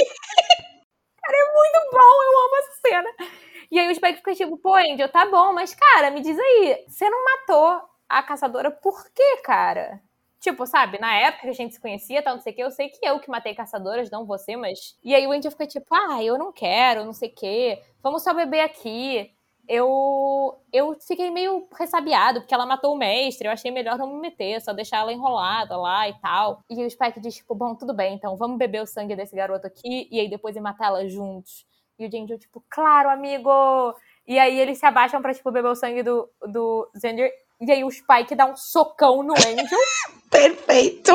[1.23, 3.09] Cara, é muito bom, eu amo essa cena.
[3.71, 6.83] E aí o Spike fica tipo, pô, Angel, tá bom, mas cara, me diz aí,
[6.85, 10.01] você não matou a caçadora por quê, cara?
[10.41, 12.71] Tipo, sabe, na época que a gente se conhecia, tal, não sei o que, eu
[12.71, 14.97] sei que eu que matei caçadoras, não você, mas.
[15.01, 18.23] E aí o Angel fica tipo, ah, eu não quero, não sei o que, vamos
[18.23, 19.31] só beber aqui
[19.67, 24.19] eu, eu fiquei meio ressabiado, porque ela matou o mestre, eu achei melhor não me
[24.19, 26.61] meter, só deixar ela enrolada lá e tal.
[26.69, 29.67] E o Spike diz, tipo, bom, tudo bem, então vamos beber o sangue desse garoto
[29.67, 31.65] aqui e aí depois ir matar ela juntos.
[31.97, 33.49] E o Ginger, tipo, claro, amigo!
[34.27, 37.31] E aí eles se abaixam pra, tipo, beber o sangue do, do Xander.
[37.59, 39.77] E aí o Spike dá um socão no Angel.
[40.31, 41.11] Perfeito!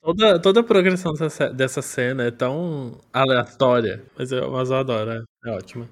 [0.00, 5.10] Toda, toda a progressão dessa, dessa cena é tão aleatória, mas eu, mas eu adoro,
[5.10, 5.88] é, é ótimo.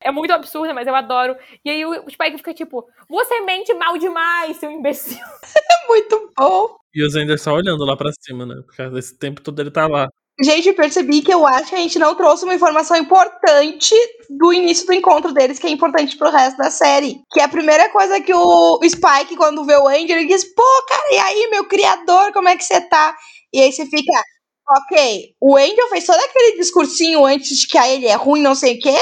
[0.00, 1.36] É muito absurda, mas eu adoro.
[1.64, 5.18] E aí o Spike fica tipo, você mente mal demais, seu imbecil.
[5.70, 6.76] É muito bom.
[6.94, 8.54] E o Zender só olhando lá pra cima, né?
[8.66, 10.08] Porque esse tempo todo ele tá lá.
[10.40, 13.94] Gente, percebi que eu acho que a gente não trouxe uma informação importante
[14.30, 17.20] do início do encontro deles, que é importante pro resto da série.
[17.32, 20.62] Que é a primeira coisa que o Spike, quando vê o Angel, ele diz: Pô,
[20.88, 23.16] cara, e aí, meu criador, como é que você tá?
[23.52, 24.12] E aí você fica.
[24.70, 28.54] Ok, o Angel fez todo aquele discursinho antes de que a ele é ruim, não
[28.54, 28.98] sei o quê.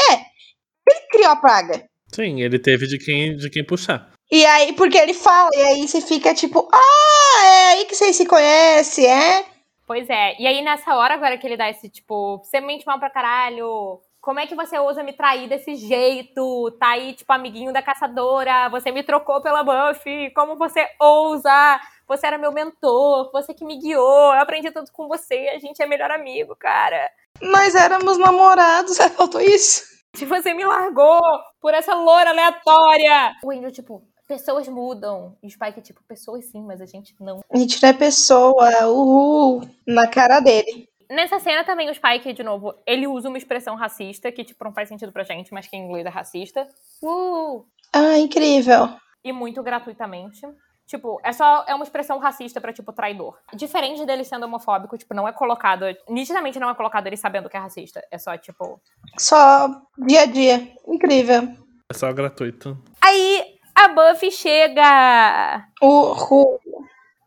[0.97, 1.85] Ele criou a praga.
[2.15, 4.11] Sim, ele teve de quem, de quem puxar.
[4.31, 8.17] E aí, porque ele fala, e aí você fica tipo, ah, é aí que vocês
[8.17, 9.45] se conhecem, é?
[9.87, 10.35] Pois é.
[10.41, 14.01] E aí, nessa hora agora que ele dá esse, tipo, você mente mal pra caralho.
[14.21, 16.73] Como é que você ousa me trair desse jeito?
[16.81, 18.69] Tá aí, tipo, amiguinho da caçadora.
[18.71, 20.33] Você me trocou pela Buffy.
[20.35, 21.81] Como você ousa?
[22.09, 23.31] Você era meu mentor.
[23.31, 24.35] Você que me guiou.
[24.35, 25.53] Eu aprendi tudo com você.
[25.55, 27.09] A gente é melhor amigo, cara.
[27.41, 28.97] Nós éramos namorados.
[28.97, 29.96] Só faltou isso.
[30.17, 31.21] Se você me largou
[31.61, 33.37] por essa loura aleatória.
[33.45, 35.37] O Angel, tipo, pessoas mudam.
[35.43, 37.41] E o Spike, tipo, pessoas sim, mas a gente não.
[37.53, 40.89] A gente não é pessoa, uhul, na cara dele.
[41.11, 44.73] Nessa cena também o Spike, de novo, ele usa uma expressão racista que, tipo, não
[44.73, 46.67] faz sentido pra gente, mas que em inglês é racista.
[47.03, 47.65] Uh!
[47.93, 48.89] Ah, incrível.
[49.23, 50.41] E muito gratuitamente.
[50.87, 53.37] Tipo, é só é uma expressão racista para tipo traidor.
[53.53, 57.57] Diferente dele sendo homofóbico, tipo, não é colocado, nitidamente não é colocado ele sabendo que
[57.57, 58.07] é racista.
[58.11, 58.81] É só tipo
[59.19, 60.73] só dia a dia.
[60.87, 61.49] Incrível.
[61.91, 62.79] É só gratuito.
[63.01, 65.69] Aí a Buffy chega.
[65.83, 66.61] Uhul.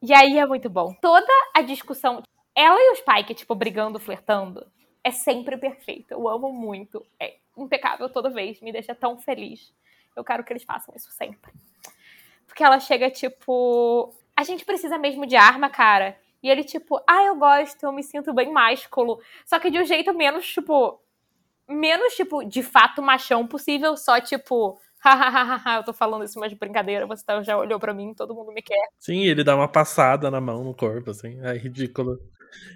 [0.01, 0.93] E aí é muito bom.
[1.01, 2.23] Toda a discussão
[2.55, 4.65] ela e o Spike, tipo, brigando, flertando,
[5.03, 6.13] é sempre perfeito.
[6.13, 7.05] Eu amo muito.
[7.19, 8.61] É impecável toda vez.
[8.61, 9.73] Me deixa tão feliz.
[10.15, 11.51] Eu quero que eles façam isso sempre.
[12.49, 14.13] Porque ela chega, tipo.
[14.35, 16.17] A gente precisa mesmo de arma, cara.
[16.41, 19.19] E ele, tipo, ah, eu gosto, eu me sinto bem másculo.
[19.45, 20.99] Só que de um jeito menos, tipo.
[21.67, 23.95] Menos, tipo, de fato machão possível.
[23.95, 24.79] Só, tipo.
[24.99, 28.35] Hahaha, eu tô falando isso mais de brincadeira, você tá, já olhou para mim, todo
[28.35, 28.89] mundo me quer.
[28.99, 31.39] Sim, ele dá uma passada na mão, no corpo, assim.
[31.41, 32.19] É ridículo.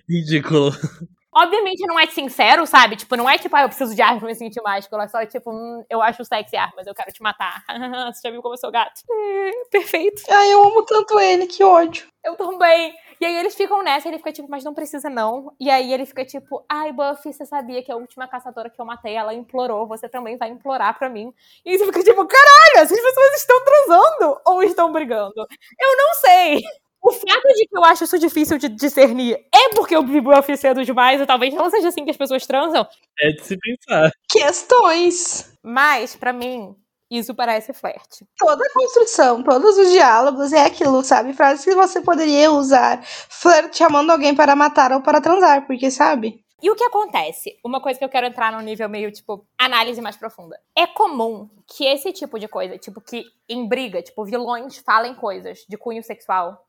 [0.07, 0.71] Ridículo.
[1.35, 2.95] Obviamente não é sincero, sabe?
[2.95, 4.93] Tipo, não é tipo, ah, eu preciso de armas pra me sentir mágico.
[4.95, 7.63] Ela é só tipo, hum, eu acho sexy armas, eu quero te matar.
[8.13, 9.01] Você já viu como eu sou gato?
[9.09, 10.21] É, perfeito.
[10.29, 12.07] Ai, eu amo tanto ele, que ódio.
[12.23, 12.93] Eu também.
[13.19, 15.53] E aí eles ficam nessa, ele fica tipo, mas não precisa não.
[15.59, 18.85] E aí ele fica tipo, ai, Buffy, você sabia que a última caçadora que eu
[18.85, 21.33] matei, ela implorou, você também vai implorar pra mim.
[21.65, 25.33] E você fica tipo, caralho, essas pessoas estão transando ou estão brigando?
[25.79, 26.61] Eu não sei.
[27.03, 30.55] O fato de que eu acho isso difícil de discernir é porque eu vi Buffy
[30.55, 32.87] cedo demais, e talvez não seja assim que as pessoas transam.
[33.19, 34.09] É de se pensar.
[34.29, 35.53] Questões.
[35.61, 36.73] Mas, para mim,
[37.11, 38.25] isso parece flerte.
[38.37, 41.33] Toda a construção, todos os diálogos é aquilo, sabe?
[41.33, 46.41] Frases que você poderia usar flerte chamando alguém para matar ou para transar, porque sabe?
[46.61, 47.59] E o que acontece?
[47.61, 50.57] Uma coisa que eu quero entrar num nível meio, tipo, análise mais profunda.
[50.73, 55.65] É comum que esse tipo de coisa, tipo, que em briga, tipo, vilões falem coisas
[55.67, 56.65] de cunho sexual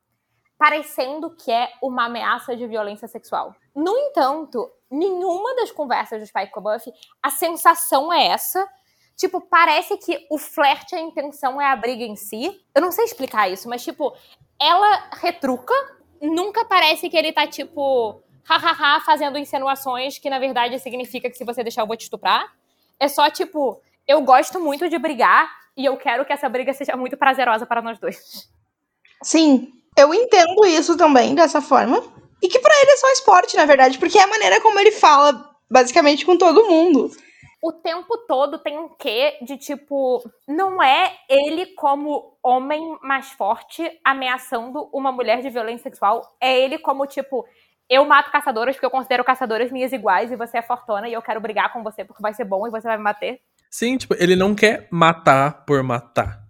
[0.57, 3.55] parecendo que é uma ameaça de violência sexual.
[3.75, 8.67] No entanto, nenhuma das conversas do Spike com a Buffy, a sensação é essa.
[9.15, 12.61] Tipo, parece que o flerte, a intenção é a briga em si.
[12.73, 14.13] Eu não sei explicar isso, mas, tipo,
[14.59, 15.73] ela retruca.
[16.21, 21.43] Nunca parece que ele tá, tipo, hahaha, fazendo insinuações que, na verdade, significa que se
[21.43, 22.53] você deixar eu vou te estuprar.
[22.99, 26.95] É só, tipo, eu gosto muito de brigar e eu quero que essa briga seja
[26.95, 28.49] muito prazerosa para nós dois.
[29.21, 32.01] Sim, eu entendo isso também, dessa forma.
[32.41, 34.91] E que para ele é só esporte, na verdade, porque é a maneira como ele
[34.91, 37.09] fala, basicamente, com todo mundo.
[37.63, 40.21] O tempo todo tem um quê de tipo.
[40.47, 46.21] Não é ele como homem mais forte ameaçando uma mulher de violência sexual.
[46.39, 47.43] É ele como, tipo,
[47.89, 51.21] eu mato caçadoras porque eu considero caçadoras minhas iguais e você é fortuna e eu
[51.23, 53.39] quero brigar com você porque vai ser bom e você vai me bater.
[53.71, 56.44] Sim, tipo, ele não quer matar por matar.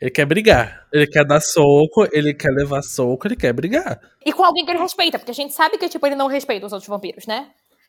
[0.00, 0.86] Ele quer brigar.
[0.92, 4.00] Ele quer dar soco, ele quer levar soco, ele quer brigar.
[4.24, 6.66] E com alguém que ele respeita, porque a gente sabe que, tipo, ele não respeita
[6.66, 7.48] os outros vampiros, né?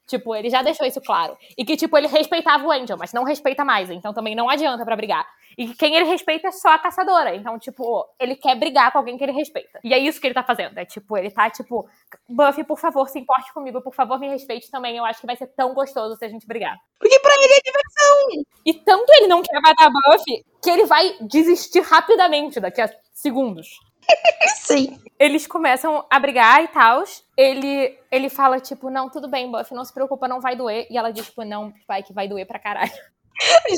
[0.10, 1.38] Tipo, ele já deixou isso claro.
[1.56, 3.92] E que, tipo, ele respeitava o Angel, mas não respeita mais.
[3.92, 5.24] Então também não adianta para brigar.
[5.56, 7.36] E que quem ele respeita é só a caçadora.
[7.36, 9.80] Então, tipo, ele quer brigar com alguém que ele respeita.
[9.84, 10.76] E é isso que ele tá fazendo.
[10.80, 11.88] É tipo, ele tá, tipo,
[12.28, 14.98] Buffy, por favor, se importe comigo, por favor, me respeite também.
[14.98, 16.76] Eu acho que vai ser tão gostoso se a gente brigar.
[17.00, 18.46] Porque pra ele é diversão.
[18.66, 22.90] E tanto ele não quer matar a Buffy que ele vai desistir rapidamente daqui a
[23.14, 23.68] segundos.
[24.58, 25.00] Sim.
[25.18, 27.04] Eles começam a brigar e tal.
[27.36, 30.88] Ele, ele fala, tipo, não, tudo bem, Buffy, não se preocupa, não vai doer.
[30.90, 32.92] E ela diz, tipo, não, vai que vai doer pra caralho.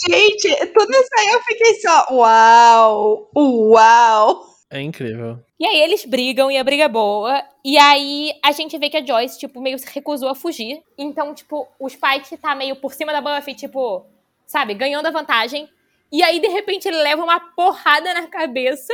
[0.10, 4.46] Gente, tudo isso aí eu fiquei só, uau, uau.
[4.72, 5.38] É incrível.
[5.60, 7.44] E aí eles brigam e a briga é boa.
[7.64, 10.82] E aí a gente vê que a Joyce, tipo, meio se recusou a fugir.
[10.98, 14.06] Então, tipo, o Spike tá meio por cima da Buffy, tipo,
[14.48, 15.70] sabe, ganhando a vantagem.
[16.12, 18.94] E aí, de repente, ele leva uma porrada na cabeça.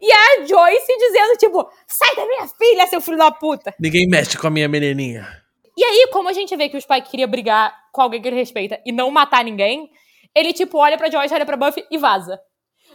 [0.00, 3.74] E a Joyce dizendo, tipo, sai da minha filha, seu filho da puta.
[3.78, 5.26] Ninguém mexe com a minha menininha.
[5.76, 8.36] E aí, como a gente vê que o Spike queria brigar com alguém que ele
[8.36, 9.90] respeita e não matar ninguém,
[10.34, 12.40] ele, tipo, olha pra Joyce, olha pra Buffy e vaza.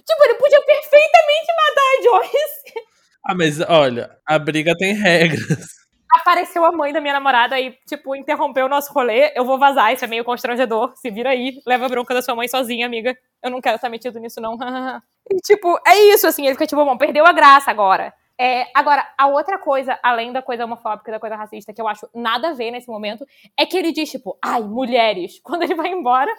[0.06, 2.86] Tipo, ele podia perfeitamente matar a Joyce.
[3.28, 5.86] Ah, mas olha, a briga tem regras.
[6.20, 9.32] Apareceu a mãe da minha namorada e, tipo, interrompeu o nosso rolê.
[9.36, 10.93] Eu vou vazar, isso é meio constrangedor.
[10.95, 13.18] Se vira aí, leva a bronca da sua mãe sozinha, amiga.
[13.43, 14.58] Eu não quero estar metido nisso, não.
[15.32, 16.45] e, tipo, é isso, assim.
[16.45, 18.13] Ele fica, tipo, bom, perdeu a graça agora.
[18.38, 21.88] É, agora, a outra coisa, além da coisa homofóbica e da coisa racista, que eu
[21.88, 23.26] acho nada a ver nesse momento,
[23.57, 26.34] é que ele diz, tipo, ai, mulheres, quando ele vai embora,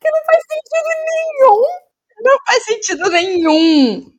[0.00, 1.62] que não faz sentido nenhum.
[2.20, 4.18] Não faz sentido nenhum.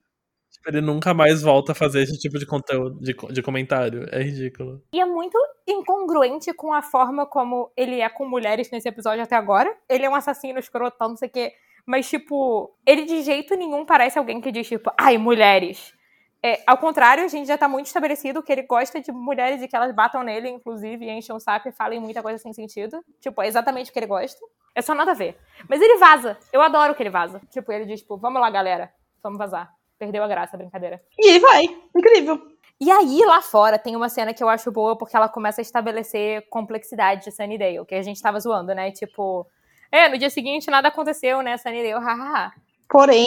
[0.51, 4.07] Tipo, ele nunca mais volta a fazer esse tipo de conteúdo, de, de comentário.
[4.12, 4.82] É ridículo.
[4.93, 5.38] E é muito
[5.68, 9.74] incongruente com a forma como ele é com mulheres nesse episódio até agora.
[9.89, 11.53] Ele é um assassino escrotão, não sei o quê.
[11.86, 15.94] Mas, tipo, ele de jeito nenhum parece alguém que diz, tipo, ai, mulheres
[16.42, 19.68] é, ao contrário, a gente já tá muito estabelecido que ele gosta de mulheres e
[19.68, 23.04] que elas batam nele, inclusive, e enchem o saco e falem muita coisa sem sentido.
[23.20, 24.40] Tipo, é exatamente o que ele gosta.
[24.74, 25.38] É só nada a ver.
[25.68, 26.38] Mas ele vaza.
[26.54, 27.42] Eu adoro que ele vaza.
[27.50, 28.90] Tipo, ele diz, tipo, vamos lá, galera.
[29.22, 29.70] Vamos vazar.
[29.98, 31.04] Perdeu a graça a brincadeira.
[31.18, 31.66] E ele vai.
[31.94, 32.42] Incrível.
[32.80, 35.64] E aí, lá fora, tem uma cena que eu acho boa porque ela começa a
[35.64, 38.92] estabelecer complexidade de Sunnydale, que a gente tava zoando, né?
[38.92, 39.46] Tipo,
[39.92, 41.58] é, no dia seguinte nada aconteceu, né?
[41.58, 42.54] Sunnydale, hahaha.
[42.90, 43.26] Porém.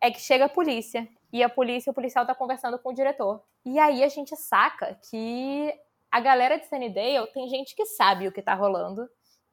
[0.00, 3.42] É que chega a polícia e a polícia, o policial tá conversando com o diretor.
[3.64, 5.72] E aí a gente saca que
[6.10, 9.08] a galera de Sunnydale tem gente que sabe o que tá rolando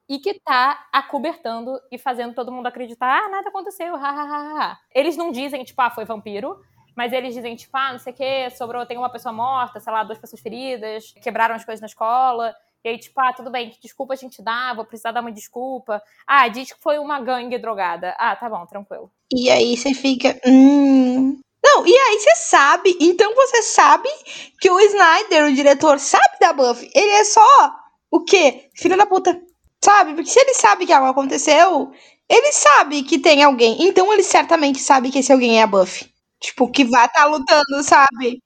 [0.08, 4.62] e que tá acobertando e fazendo todo mundo acreditar, ah, nada aconteceu, ha, ha, ha,
[4.62, 4.78] ha.
[4.94, 6.58] Eles não dizem, tipo, ah, foi vampiro,
[6.96, 9.92] mas eles dizem, tipo, ah, não sei o que, sobrou, tem uma pessoa morta, sei
[9.92, 12.54] lá, duas pessoas feridas, quebraram as coisas na escola,
[12.84, 15.32] e aí, tipo, ah, tudo bem, que desculpa a gente dá, vou precisar dar uma
[15.32, 16.02] desculpa.
[16.26, 18.14] Ah, diz que foi uma gangue drogada.
[18.18, 19.10] Ah, tá bom, tranquilo.
[19.32, 20.40] E aí você fica.
[20.46, 21.40] Hum.
[21.62, 24.08] Não, e aí você sabe, então você sabe
[24.60, 26.88] que o Snyder, o diretor, sabe da Buffy.
[26.94, 27.76] Ele é só
[28.10, 28.70] o quê?
[28.74, 29.40] Filho da puta.
[29.84, 30.14] Sabe?
[30.14, 31.92] Porque se ele sabe que algo aconteceu,
[32.28, 33.82] ele sabe que tem alguém.
[33.82, 36.08] Então ele certamente sabe que esse alguém é a Buffy.
[36.40, 38.40] Tipo, que vai estar tá lutando, sabe?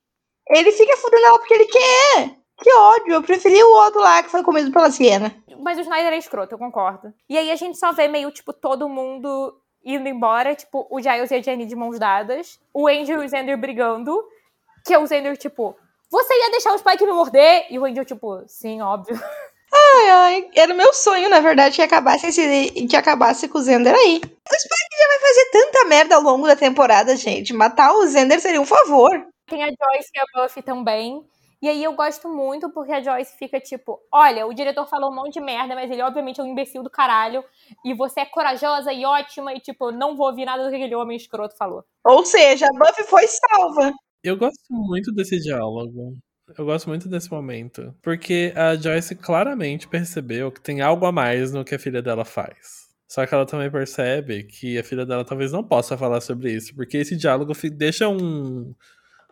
[0.49, 2.41] Ele fica fudendo ela porque ele quer.
[2.63, 5.35] Que ódio, eu preferi o outro lá que foi comido pela Siena.
[5.61, 7.13] Mas o Snyder é escroto, eu concordo.
[7.29, 11.31] E aí a gente só vê meio, tipo, todo mundo indo embora, tipo, o Giles
[11.31, 14.23] e a Jenny de mãos dadas, o Angel e o Xander brigando,
[14.87, 15.77] que é o Xander, tipo,
[16.09, 17.67] você ia deixar o Spike me morder?
[17.69, 19.19] E o Angel, tipo, sim, óbvio.
[19.75, 23.63] Ai, ai, era o meu sonho, na verdade, que acabasse, esse, que acabasse com o
[23.63, 24.17] Zender aí.
[24.17, 27.55] O Spike já vai fazer tanta merda ao longo da temporada, gente.
[27.55, 29.27] Matar o Zender seria um favor.
[29.47, 31.25] Tem a Joyce e a Buffy também.
[31.63, 35.15] E aí eu gosto muito porque a Joyce fica tipo: olha, o diretor falou um
[35.15, 37.45] monte de merda, mas ele obviamente é um imbecil do caralho.
[37.85, 40.97] E você é corajosa e ótima, e tipo, não vou ouvir nada do que aquele
[40.97, 41.85] homem escroto falou.
[42.05, 43.93] Ou seja, a Buffy foi salva.
[44.25, 46.17] Eu gosto muito desse diálogo.
[46.59, 47.95] Eu gosto muito desse momento.
[48.03, 52.25] Porque a Joyce claramente percebeu que tem algo a mais no que a filha dela
[52.25, 52.83] faz.
[53.09, 56.75] Só que ela também percebe que a filha dela talvez não possa falar sobre isso,
[56.75, 58.75] porque esse diálogo deixa um,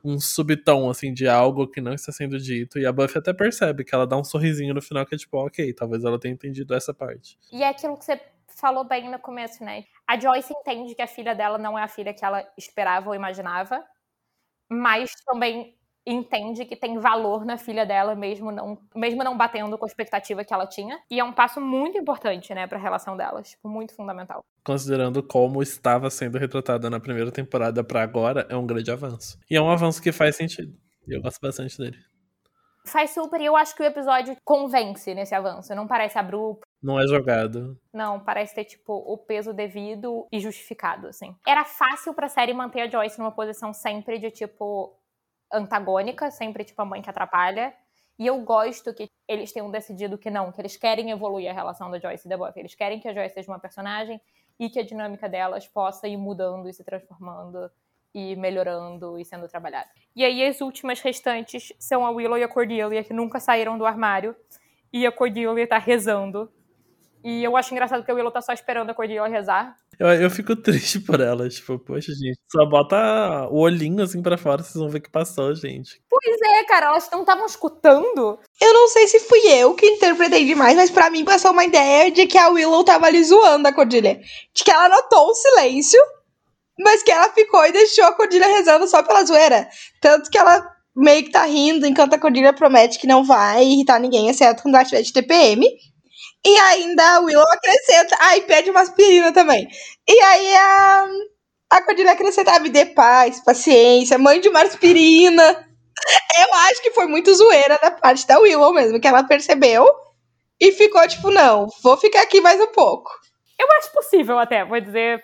[0.05, 2.79] um subtom, assim, de algo que não está sendo dito.
[2.79, 5.37] E a Buffy até percebe que ela dá um sorrisinho no final que é tipo,
[5.39, 7.39] ok, talvez ela tenha entendido essa parte.
[7.53, 9.85] E é aquilo que você falou bem no começo, né?
[10.07, 13.15] A Joyce entende que a filha dela não é a filha que ela esperava ou
[13.15, 13.83] imaginava,
[14.69, 15.77] mas também
[16.07, 20.45] entende que tem valor na filha dela, mesmo não, mesmo não batendo com a expectativa
[20.45, 21.01] que ela tinha.
[21.11, 23.51] E é um passo muito importante, né, pra relação delas.
[23.51, 24.41] Tipo, muito fundamental.
[24.65, 29.39] Considerando como estava sendo retratada na primeira temporada para agora, é um grande avanço.
[29.51, 30.73] E é um avanço que faz sentido.
[31.07, 31.97] E eu gosto bastante dele.
[32.87, 35.75] Faz super, e eu acho que o episódio convence nesse avanço.
[35.75, 36.63] Não parece abrupto.
[36.83, 37.79] Não é jogado.
[37.93, 41.37] Não, parece ter, tipo, o peso devido e justificado, assim.
[41.47, 44.97] Era fácil pra série manter a Joyce numa posição sempre de, tipo,
[45.53, 47.75] antagônica, sempre tipo a mãe que atrapalha.
[48.19, 51.91] E eu gosto que eles tenham decidido que não, que eles querem evoluir a relação
[51.91, 52.61] da Joyce e da Buffy.
[52.61, 54.21] Eles querem que a Joyce seja uma personagem
[54.59, 57.71] e que a dinâmica delas possa ir mudando e se transformando
[58.15, 59.89] e melhorando e sendo trabalhada.
[60.15, 63.87] E aí as últimas restantes são a Willow e a Cordelia, que nunca saíram do
[63.87, 64.37] armário.
[64.93, 66.53] E a Cordelia tá rezando
[67.23, 69.77] e eu acho engraçado que o Willow tá só esperando a Cordelia rezar.
[69.99, 74.39] Eu, eu fico triste por ela, tipo, poxa, gente, só bota o olhinho assim pra
[74.39, 76.01] fora, vocês vão ver que passou, gente.
[76.09, 78.39] Pois é, cara, elas não estavam escutando.
[78.61, 82.11] Eu não sei se fui eu que interpretei demais, mas para mim passou uma ideia
[82.11, 84.21] de que a Willow tava ali zoando a Cordelia.
[84.55, 86.01] De que ela notou o silêncio,
[86.79, 89.69] mas que ela ficou e deixou a Cordelia rezando só pela zoeira.
[90.01, 90.67] Tanto que ela
[90.97, 94.75] meio que tá rindo enquanto a Cordelia promete que não vai irritar ninguém, exceto quando
[94.75, 95.67] ela tiver de TPM.
[96.45, 98.17] E ainda a Willow acrescenta.
[98.19, 99.69] Ah, e pede uma aspirina também.
[100.09, 101.09] E aí a,
[101.71, 105.43] a Cordelia acrescenta: ah, me dê paz, paciência, mãe de uma aspirina.
[106.39, 109.87] Eu acho que foi muito zoeira da parte da Willow mesmo, que ela percebeu
[110.59, 113.11] e ficou tipo: não, vou ficar aqui mais um pouco.
[113.59, 115.23] Eu acho possível até, vou dizer.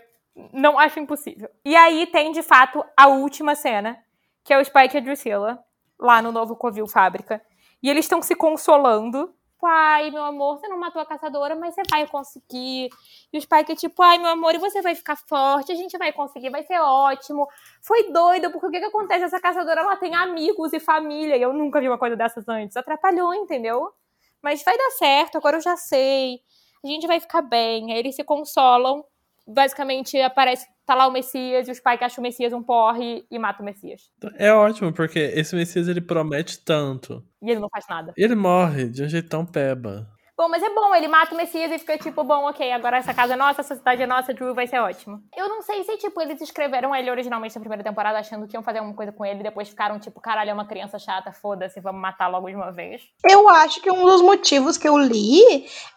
[0.53, 1.49] Não acho impossível.
[1.65, 3.97] E aí tem, de fato, a última cena,
[4.45, 5.59] que é o Spike e a Drusilla,
[5.99, 7.41] lá no novo Covil Fábrica.
[7.83, 9.35] E eles estão se consolando
[9.67, 12.89] ai, meu amor, você não matou a caçadora, mas você vai conseguir.
[13.33, 15.99] E os pais que tipo, ai, meu amor, e você vai ficar forte, a gente
[15.99, 17.47] vai conseguir, vai ser ótimo.
[17.83, 19.25] Foi doido, porque o que que acontece?
[19.25, 22.77] Essa caçadora, ela tem amigos e família, e eu nunca vi uma coisa dessas antes.
[22.77, 23.93] Atrapalhou, entendeu?
[24.43, 26.41] Mas vai dar certo, agora eu já sei.
[26.85, 27.93] A gente vai ficar bem.
[27.93, 29.05] Aí eles se consolam.
[29.47, 33.27] Basicamente, aparece tá lá o Messias e os pais que acham o Messias um porre
[33.31, 34.03] e matam o Messias.
[34.39, 37.23] É ótimo, porque esse Messias ele promete tanto.
[37.43, 38.13] E ele não faz nada.
[38.17, 40.07] E ele morre de um jeito tão peba.
[40.39, 43.15] Bom, mas é bom, ele mata o Messias e fica tipo, bom, ok, agora essa
[43.15, 45.23] casa é nossa, essa cidade é nossa, Drew vai ser ótimo.
[45.35, 48.63] Eu não sei se, tipo, eles escreveram ele originalmente na primeira temporada achando que iam
[48.63, 51.81] fazer alguma coisa com ele e depois ficaram tipo, caralho, é uma criança chata, foda-se,
[51.81, 53.01] vamos matar logo de uma vez.
[53.27, 55.41] Eu acho que um dos motivos que eu li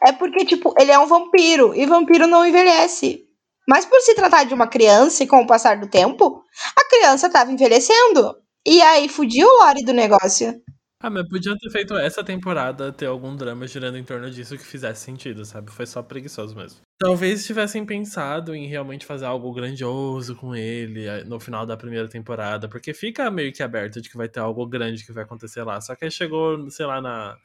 [0.01, 3.28] é porque, tipo, ele é um vampiro e vampiro não envelhece.
[3.70, 6.43] Mas por se tratar de uma criança e com o passar do tempo,
[6.76, 8.36] a criança estava envelhecendo.
[8.65, 10.59] E aí fudiu o lore do negócio.
[10.99, 14.65] Ah, mas podiam ter feito essa temporada ter algum drama girando em torno disso que
[14.65, 15.72] fizesse sentido, sabe?
[15.72, 16.80] Foi só preguiçoso mesmo.
[16.97, 22.09] Talvez tivessem pensado em realmente fazer algo grandioso com ele eh, no final da primeira
[22.09, 25.63] temporada, porque fica meio que aberto de que vai ter algo grande que vai acontecer
[25.63, 25.80] lá.
[25.80, 27.38] Só que aí chegou, sei lá, na,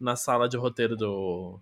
[0.00, 1.60] na sala de roteiro do,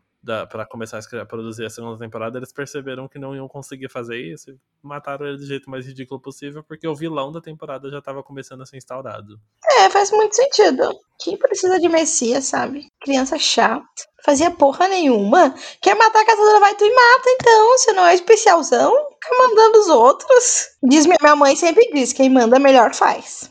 [0.48, 3.88] para começar a, escrever, a, produzir a segunda temporada, eles perceberam que não iam conseguir
[3.88, 7.90] fazer isso e mataram ele do jeito mais ridículo possível, porque o vilão da temporada
[7.90, 9.40] já estava começando a ser instaurado.
[9.78, 10.98] É, faz muito sentido.
[11.18, 12.86] Quem precisa de Messias, sabe?
[13.00, 13.86] Criança chata.
[14.24, 15.54] Fazia porra nenhuma.
[15.80, 17.68] Quer matar a caçadora, vai tu e mata então.
[17.78, 18.92] Você não é especialzão?
[19.22, 20.68] Fica mandando os outros.
[20.82, 23.50] Diz minha, minha mãe sempre diz: quem manda melhor faz.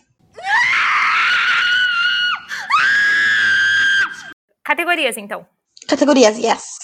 [4.63, 5.47] Categorias, então.
[5.87, 6.77] Categorias, yes.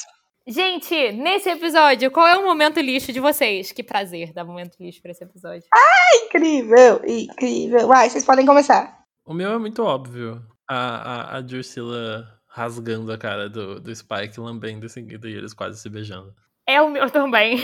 [0.48, 3.72] Gente, nesse episódio, qual é o momento lixo de vocês?
[3.72, 5.68] Que prazer dar momento lixo pra esse episódio.
[5.74, 7.88] Ah, incrível, incrível.
[7.88, 9.04] Vai, vocês podem começar.
[9.26, 10.42] O meu é muito óbvio.
[10.70, 15.54] A, a, a Drusilla rasgando a cara do, do Spike, lambendo em seguida e eles
[15.54, 16.34] quase se beijando.
[16.66, 17.58] É o meu também.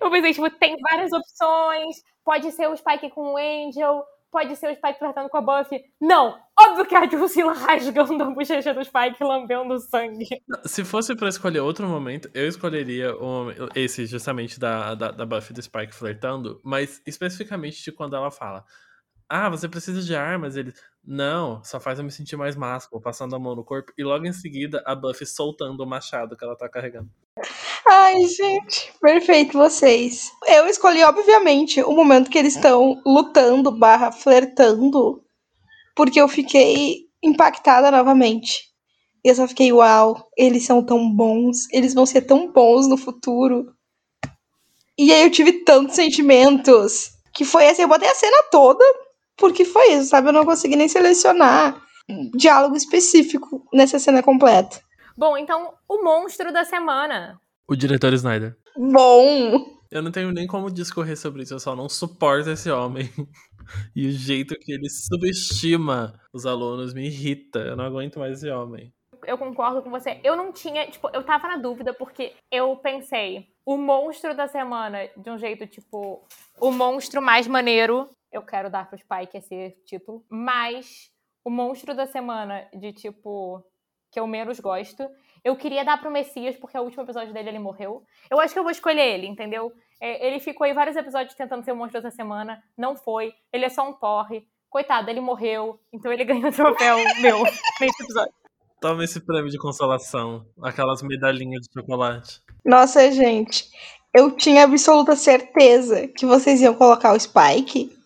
[0.00, 1.96] Eu pensei, tipo, tem várias opções.
[2.24, 5.82] Pode ser o Spike com o Angel, pode ser o Spike flertando com a Buffy.
[6.00, 6.38] Não!
[6.58, 10.26] Óbvio que é a Drusilla rasgando a bochecha do Spike lambendo sangue.
[10.64, 15.54] Se fosse para escolher outro momento, eu escolheria o, esse justamente da, da, da Buffy
[15.54, 18.64] do Spike flertando, mas especificamente de quando ela fala.
[19.28, 20.56] Ah, você precisa de armas.
[20.56, 20.72] Ele,
[21.10, 23.90] não, só faz eu me sentir mais másculo, passando a mão no corpo.
[23.96, 27.08] E logo em seguida, a Buffy soltando o machado que ela tá carregando.
[27.88, 30.30] Ai, gente, perfeito vocês.
[30.46, 35.24] Eu escolhi, obviamente, o momento que eles estão lutando barra flertando,
[35.96, 38.68] porque eu fiquei impactada novamente.
[39.24, 43.74] Eu só fiquei, uau, eles são tão bons, eles vão ser tão bons no futuro.
[44.98, 48.84] E aí eu tive tantos sentimentos, que foi assim, eu botei a cena toda,
[49.38, 50.28] porque foi isso, sabe?
[50.28, 51.80] Eu não consegui nem selecionar
[52.34, 54.80] diálogo específico nessa cena completa.
[55.16, 57.40] Bom, então, o monstro da semana.
[57.68, 58.56] O diretor Snyder.
[58.76, 59.78] Bom!
[59.90, 63.10] Eu não tenho nem como discorrer sobre isso, eu só não suporto esse homem.
[63.96, 67.58] e o jeito que ele subestima os alunos me irrita.
[67.60, 68.92] Eu não aguento mais esse homem.
[69.26, 70.20] Eu concordo com você.
[70.22, 75.08] Eu não tinha, tipo, eu tava na dúvida porque eu pensei, o monstro da semana,
[75.16, 76.22] de um jeito, tipo,
[76.60, 81.10] o monstro mais maneiro, eu quero dar pro Spike esse título, mas
[81.44, 83.64] o monstro da semana, de tipo,
[84.10, 85.08] que eu menos gosto.
[85.44, 88.02] Eu queria dar pro Messias, porque o último episódio dele ele morreu.
[88.30, 89.72] Eu acho que eu vou escolher ele, entendeu?
[90.00, 93.32] É, ele ficou aí vários episódios tentando ser o monstro da semana, não foi.
[93.52, 94.46] Ele é só um porre.
[94.68, 97.42] Coitado, ele morreu, então ele ganhou o troféu meu
[97.80, 98.34] nesse episódio.
[98.80, 102.40] Toma esse prêmio de consolação, aquelas medalhinhas de chocolate.
[102.64, 103.64] Nossa, gente,
[104.14, 107.97] eu tinha absoluta certeza que vocês iam colocar o Spike.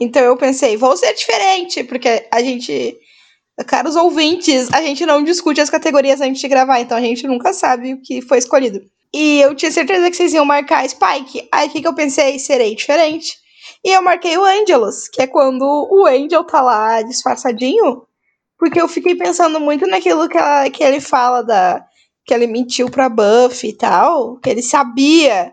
[0.00, 2.98] Então eu pensei, vou ser diferente, porque a gente
[3.66, 7.52] Caros ouvintes, a gente não discute as categorias antes de gravar, então a gente nunca
[7.52, 8.80] sabe o que foi escolhido.
[9.12, 11.48] E eu tinha certeza que vocês iam marcar Spike.
[11.52, 12.38] Aí o que, que eu pensei?
[12.38, 13.38] Serei diferente.
[13.84, 18.02] E eu marquei o Angelus, que é quando o Angel tá lá disfarçadinho.
[18.58, 21.84] Porque eu fiquei pensando muito naquilo que, ela, que ele fala da.
[22.24, 24.36] Que ele mentiu pra Buffy e tal.
[24.36, 25.52] Que ele sabia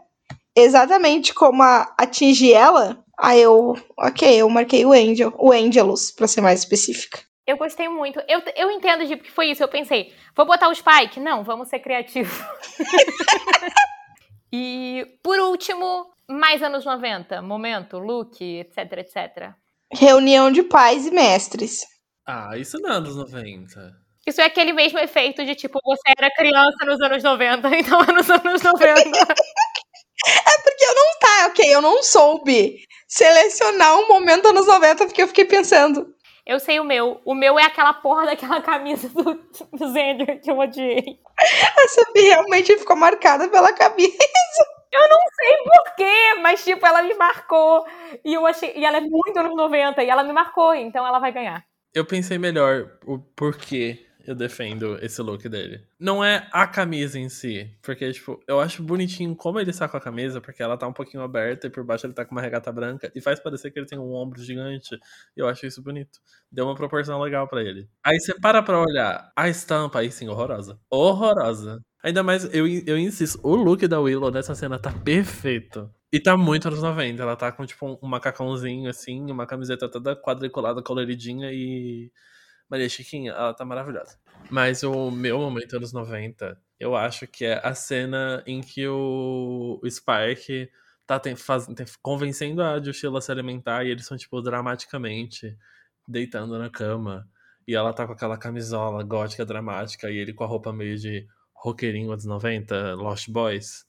[0.56, 3.04] exatamente como a, atingir ela.
[3.18, 3.76] Aí eu.
[3.98, 7.20] Ok, eu marquei o Angel, o Angelus, pra ser mais específica.
[7.46, 8.22] Eu gostei muito.
[8.28, 9.64] Eu, eu entendo de que foi isso.
[9.64, 11.20] Eu pensei, vou botar o Spike?
[11.20, 12.38] Não, vamos ser criativos.
[14.52, 17.42] e, por último, mais anos 90.
[17.42, 19.54] Momento, look, etc, etc.
[19.92, 21.86] Reunião de pais e mestres.
[22.26, 24.08] Ah, isso não é anos 90.
[24.28, 28.12] Isso é aquele mesmo efeito de tipo, você era criança nos anos 90, então é
[28.12, 28.84] nos anos 90.
[30.26, 35.22] é porque eu não tá, ok, eu não soube selecionar um momento anos 90 porque
[35.22, 36.14] eu fiquei pensando,
[36.48, 37.20] eu sei o meu.
[37.26, 39.34] O meu é aquela porra daquela camisa do,
[39.74, 41.20] do Zender que eu odiei.
[41.38, 44.18] A Sophie realmente ficou marcada pela camisa.
[44.90, 47.86] Eu não sei porquê, mas tipo, ela me marcou.
[48.24, 48.72] E eu achei.
[48.78, 51.66] E ela é muito anos 90, e ela me marcou, então ela vai ganhar.
[51.94, 55.82] Eu pensei melhor o porquê eu defendo esse look dele.
[56.00, 59.98] Não é a camisa em si, porque, tipo, eu acho bonitinho como ele está com
[59.98, 62.42] a camisa, porque ela tá um pouquinho aberta e por baixo ele tá com uma
[62.42, 64.98] regata branca e faz parecer que ele tem um ombro gigante.
[65.36, 66.20] Eu acho isso bonito.
[66.52, 67.88] Deu uma proporção legal para ele.
[68.04, 70.80] Aí você para pra olhar a estampa, aí sim, horrorosa.
[70.90, 71.82] Horrorosa.
[72.04, 75.90] Ainda mais, eu, eu insisto, o look da Willow nessa cena tá perfeito.
[76.12, 77.22] E tá muito anos 90.
[77.22, 82.12] Ela tá com, tipo, um macacãozinho, assim, uma camiseta toda quadriculada, coloridinha e
[82.70, 84.18] Maria Chiquinha, ela tá maravilhosa.
[84.50, 89.80] Mas o meu momento anos 90, eu acho que é a cena em que o,
[89.82, 90.70] o Spike
[91.06, 95.58] tá tem, faz, tem, convencendo a Jushila a se alimentar e eles são, tipo, dramaticamente
[96.08, 97.28] deitando na cama.
[97.68, 101.28] E ela tá com aquela camisola gótica dramática e ele com a roupa meio de
[101.54, 103.86] roqueirinho anos 90, Lost Boys.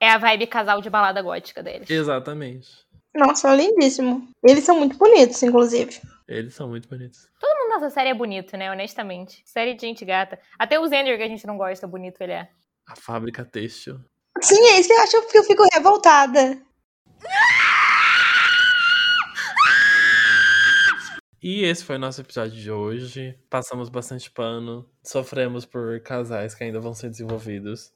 [0.00, 1.90] É a vibe casal de balada gótica deles.
[1.90, 2.86] Exatamente.
[3.14, 4.28] Nossa, lindíssimo.
[4.44, 6.00] Eles são muito bonitos, inclusive.
[6.28, 7.28] Eles são muito bonitos.
[7.78, 8.72] Nessa série é bonito, né?
[8.72, 9.40] Honestamente.
[9.44, 10.36] Série de gente gata.
[10.58, 12.48] Até o Xander, que a gente não gosta, bonito ele é.
[12.84, 14.00] A fábrica têxtil.
[14.42, 16.60] Sim, é isso que eu acho que eu fico revoltada.
[21.40, 23.38] E esse foi o nosso episódio de hoje.
[23.48, 27.92] Passamos bastante pano, sofremos por casais que ainda vão ser desenvolvidos.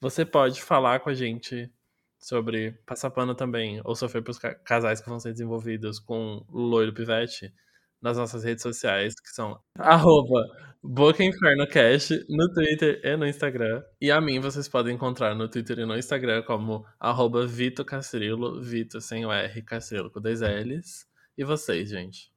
[0.00, 1.68] Você pode falar com a gente
[2.16, 6.94] sobre passar pano também, ou sofrer por casais que vão ser desenvolvidos com o Loiro
[6.94, 7.52] Pivete
[8.04, 10.46] nas nossas redes sociais, que são arroba
[10.82, 13.82] BocaInfernoCast no Twitter e no Instagram.
[13.98, 18.60] E a mim vocês podem encontrar no Twitter e no Instagram como arroba Vito Castrilo,
[18.60, 21.06] Vito sem o R, Castrilo com dois L's.
[21.38, 22.30] E vocês, gente?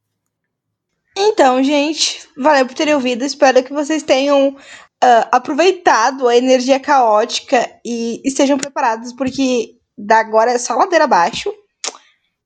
[1.17, 3.25] Então, gente, valeu por terem ouvido.
[3.25, 10.51] Espero que vocês tenham uh, aproveitado a energia caótica e estejam preparados, porque da agora
[10.51, 11.53] é só ladeira abaixo.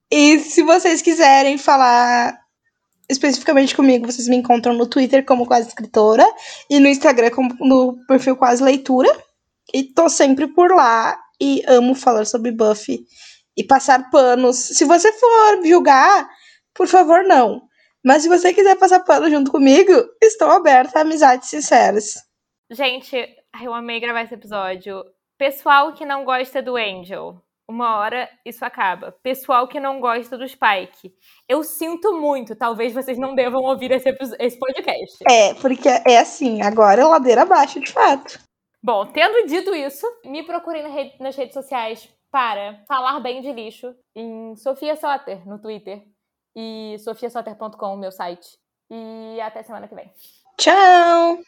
[0.09, 2.40] E se vocês quiserem falar
[3.11, 6.25] especificamente comigo, vocês me encontram no Twitter como Quase Escritora
[6.69, 9.09] e no Instagram como no perfil Quase Leitura.
[9.73, 13.05] E tô sempre por lá e amo falar sobre Buffy
[13.55, 14.57] e passar panos.
[14.57, 16.29] Se você for julgar,
[16.73, 17.61] por favor, não.
[18.03, 19.91] Mas se você quiser passar pano junto comigo,
[20.21, 22.15] estou aberta a amizades sinceras.
[22.69, 23.15] Gente,
[23.61, 25.03] eu amei gravar esse episódio.
[25.37, 27.41] Pessoal que não gosta do Angel,
[27.71, 29.11] uma hora isso acaba.
[29.23, 31.13] Pessoal que não gosta do Spike,
[31.47, 32.55] eu sinto muito.
[32.55, 34.09] Talvez vocês não devam ouvir esse,
[34.39, 35.17] esse podcast.
[35.29, 38.39] É, porque é assim, agora é ladeira abaixo, de fato.
[38.83, 43.93] Bom, tendo dito isso, me procurem rede, nas redes sociais para falar bem de lixo
[44.15, 46.03] em Sofia Soter no Twitter
[46.55, 48.57] e sofiasoter.com, meu site.
[48.89, 50.11] E até semana que vem.
[50.57, 51.39] Tchau!